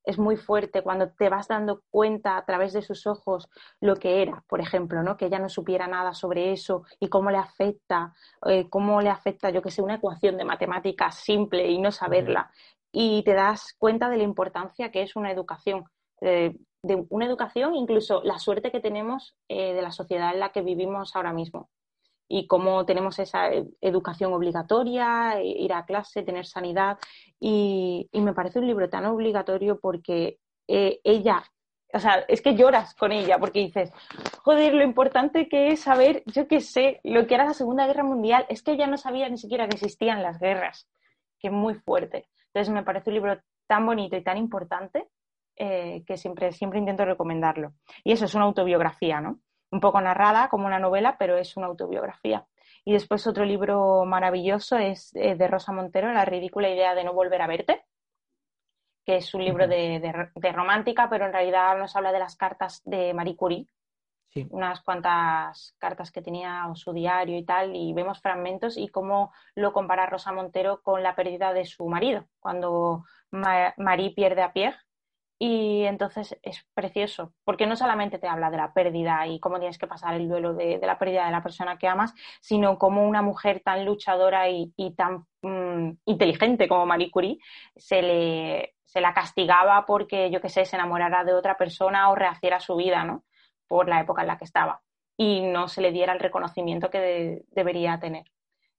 [0.07, 3.48] Es muy fuerte cuando te vas dando cuenta a través de sus ojos
[3.80, 5.16] lo que era, por ejemplo, ¿no?
[5.16, 8.14] que ella no supiera nada sobre eso y cómo le afecta,
[8.46, 12.50] eh, cómo le afecta, yo que sé, una ecuación de matemáticas simple y no saberla.
[12.92, 15.84] Y te das cuenta de la importancia que es una educación.
[16.22, 20.52] Eh, de una educación, incluso la suerte que tenemos eh, de la sociedad en la
[20.52, 21.68] que vivimos ahora mismo
[22.29, 23.51] y cómo tenemos esa
[23.81, 26.99] educación obligatoria, e, ir a clase, tener sanidad.
[27.41, 31.45] Y, me parece un libro tan obligatorio porque eh, ella,
[31.93, 33.93] o sea, es que lloras con ella porque dices,
[34.43, 38.03] joder, lo importante que es saber, yo qué sé, lo que era la Segunda Guerra
[38.05, 40.89] Mundial, es que ella no sabía ni siquiera que existían las guerras,
[41.39, 42.29] que es muy fuerte.
[42.49, 45.09] Entonces me parece un libro tan bonito y tan importante
[45.57, 47.72] eh, que siempre, siempre intento recomendarlo.
[48.05, 49.41] Y eso es una autobiografía, ¿no?
[49.70, 52.46] Un poco narrada como una novela, pero es una autobiografía.
[52.84, 57.12] Y después otro libro maravilloso es eh, de Rosa Montero, La ridícula idea de no
[57.12, 57.84] volver a verte,
[59.04, 63.14] que es un libro de, romántica, pero en realidad nos habla de las cartas de
[63.14, 63.68] Marie Curie,
[64.50, 69.32] unas cuantas cartas que tenía en su diario y tal, y vemos fragmentos y cómo
[69.54, 74.78] lo compara Rosa Montero con la pérdida de su marido, cuando Marie pierde a Pierre
[75.39, 79.78] y entonces es precioso, porque no solamente te habla de la pérdida y cómo tienes
[79.78, 83.22] que pasar el duelo de, la pérdida de la persona que amas, sino como una
[83.22, 87.39] mujer tan luchadora y, tan mm, inteligente como Marie Curie
[87.76, 92.14] se, le, se la castigaba porque, yo qué sé, se enamorara de otra persona o
[92.14, 93.24] rehaciera su vida, ¿no?
[93.68, 94.80] Por la época en la que estaba
[95.16, 98.24] y no se le diera el reconocimiento que debería tener.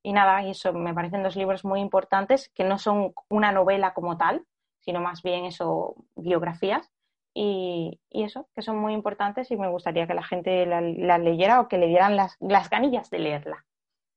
[0.03, 4.17] Y nada, eso me parecen dos libros muy importantes que no son una novela como
[4.17, 4.45] tal,
[4.87, 6.89] sino más bien eso, biografías.
[7.33, 11.67] Y, eso, que son muy importantes y me gustaría que la gente las leyera o
[11.67, 13.65] que le dieran las, las ganillas de leerla.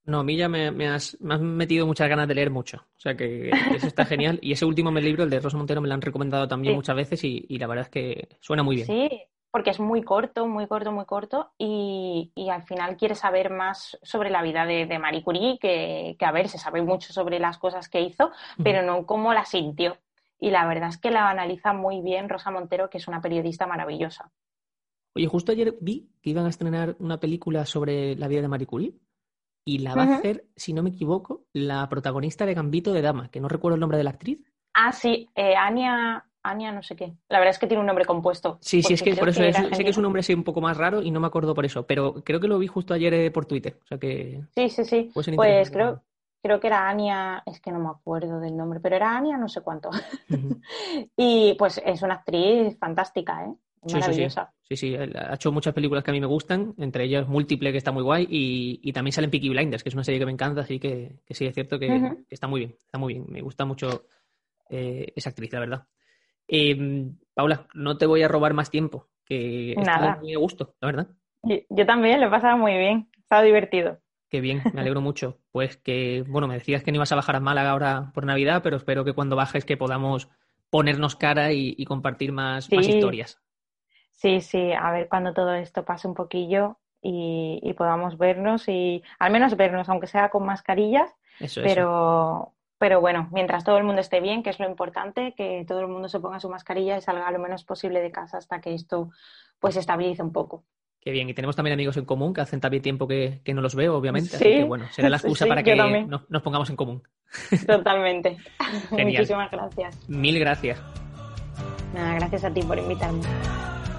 [0.05, 2.79] No, a mí ya me, has, metido muchas ganas de leer mucho.
[2.79, 4.39] O sea que eso está genial.
[4.41, 7.25] Y ese último libro, el de Rosa Montero, me lo han recomendado también muchas veces
[7.25, 8.87] y, la verdad es que suena muy bien.
[8.87, 9.11] Sí,
[9.51, 14.31] porque es muy corto, muy corto, muy corto y, al final quiere saber más sobre
[14.31, 17.89] la vida de, Marie Curie, que, que, a ver, se sabe mucho sobre las cosas
[17.89, 18.31] que hizo,
[18.63, 19.99] pero no cómo la sintió
[20.41, 23.67] y la verdad es que la analiza muy bien Rosa Montero, que es una periodista
[23.67, 24.33] maravillosa.
[25.15, 28.67] Oye, justo ayer vi que iban a estrenar una película sobre la vida de Marie
[28.67, 28.95] Curie
[29.65, 33.29] y la va a hacer, si no me equivoco, la protagonista de Gambito de Dama,
[33.31, 34.39] que no recuerdo el nombre de la actriz.
[34.73, 37.13] Ah, sí, eh, Ania, Ania no sé qué.
[37.29, 38.59] La verdad es que tiene un nombre compuesto.
[38.63, 40.77] Sí, sí, es que por eso sé que es un nombre así un poco más
[40.77, 43.31] raro y no me acuerdo por eso, pero creo que lo vi justo ayer eh,
[43.31, 43.79] por Twitter.
[43.83, 44.41] O sea que...
[44.55, 45.11] Sí, sí, sí.
[45.13, 46.03] Pues creo,
[46.43, 49.49] creo que era Ania, es que no me acuerdo del nombre, pero era Ania no
[49.49, 49.91] sé cuánto.
[51.17, 53.55] y pues es una actriz fantástica, ¿eh?
[53.83, 54.53] Maravillosa.
[54.61, 57.73] Sí, sí, sí, ha hecho muchas películas que a mí me gustan, entre ellas Múltiple,
[57.73, 60.33] que está muy guay, y, también salen Peaky Blinders, que es una serie que me
[60.33, 61.89] encanta, así que, sí, es cierto que,
[62.29, 63.27] está muy bien, está muy bien.
[63.29, 64.05] Me gusta mucho
[64.69, 65.87] eh, esa actriz, la verdad.
[66.47, 70.87] Em, Paula, no te voy a robar más tiempo, que está muy a gusto, la
[70.87, 71.09] verdad.
[71.43, 73.99] Yo, yo también, lo he pasado muy bien, ha estado divertido.
[74.31, 75.39] Qué bien, me alegro mucho.
[75.51, 78.63] Pues que, bueno, me decías que no ibas a bajar a Málaga ahora por Navidad,
[78.63, 80.29] pero espero que cuando bajes que podamos
[80.71, 83.41] ponernos cara y, compartir más, historias.
[84.13, 89.33] Sí, sí, a ver cuando todo esto pase un poquillo y, podamos vernos y al
[89.33, 91.11] menos vernos, aunque sea con mascarillas,
[91.41, 95.65] eso, pero, pero bueno, mientras todo el mundo esté bien, que es lo importante, que
[95.67, 98.61] todo el mundo se ponga su mascarilla y salga lo menos posible de casa hasta
[98.61, 99.11] que esto
[99.59, 100.65] pues estabilice un poco.
[101.01, 103.75] Qué bien, y tenemos también amigos en común que hacen también tiempo que, no los
[103.75, 104.37] veo, obviamente.
[104.37, 107.03] Así que bueno, será la excusa para que nos, pongamos en común.
[107.67, 108.37] Totalmente.
[108.91, 110.09] Muchísimas gracias.
[110.09, 110.81] Mil gracias.
[111.95, 113.23] Nada, gracias a ti por invitarme.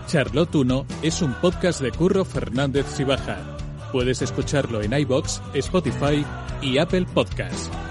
[0.06, 3.58] Charlotte 1 es un podcast de Curro Fernández Sibaja.
[3.92, 6.26] Puedes escucharlo en iBox, Spotify
[6.62, 7.91] y Apple Podcasts.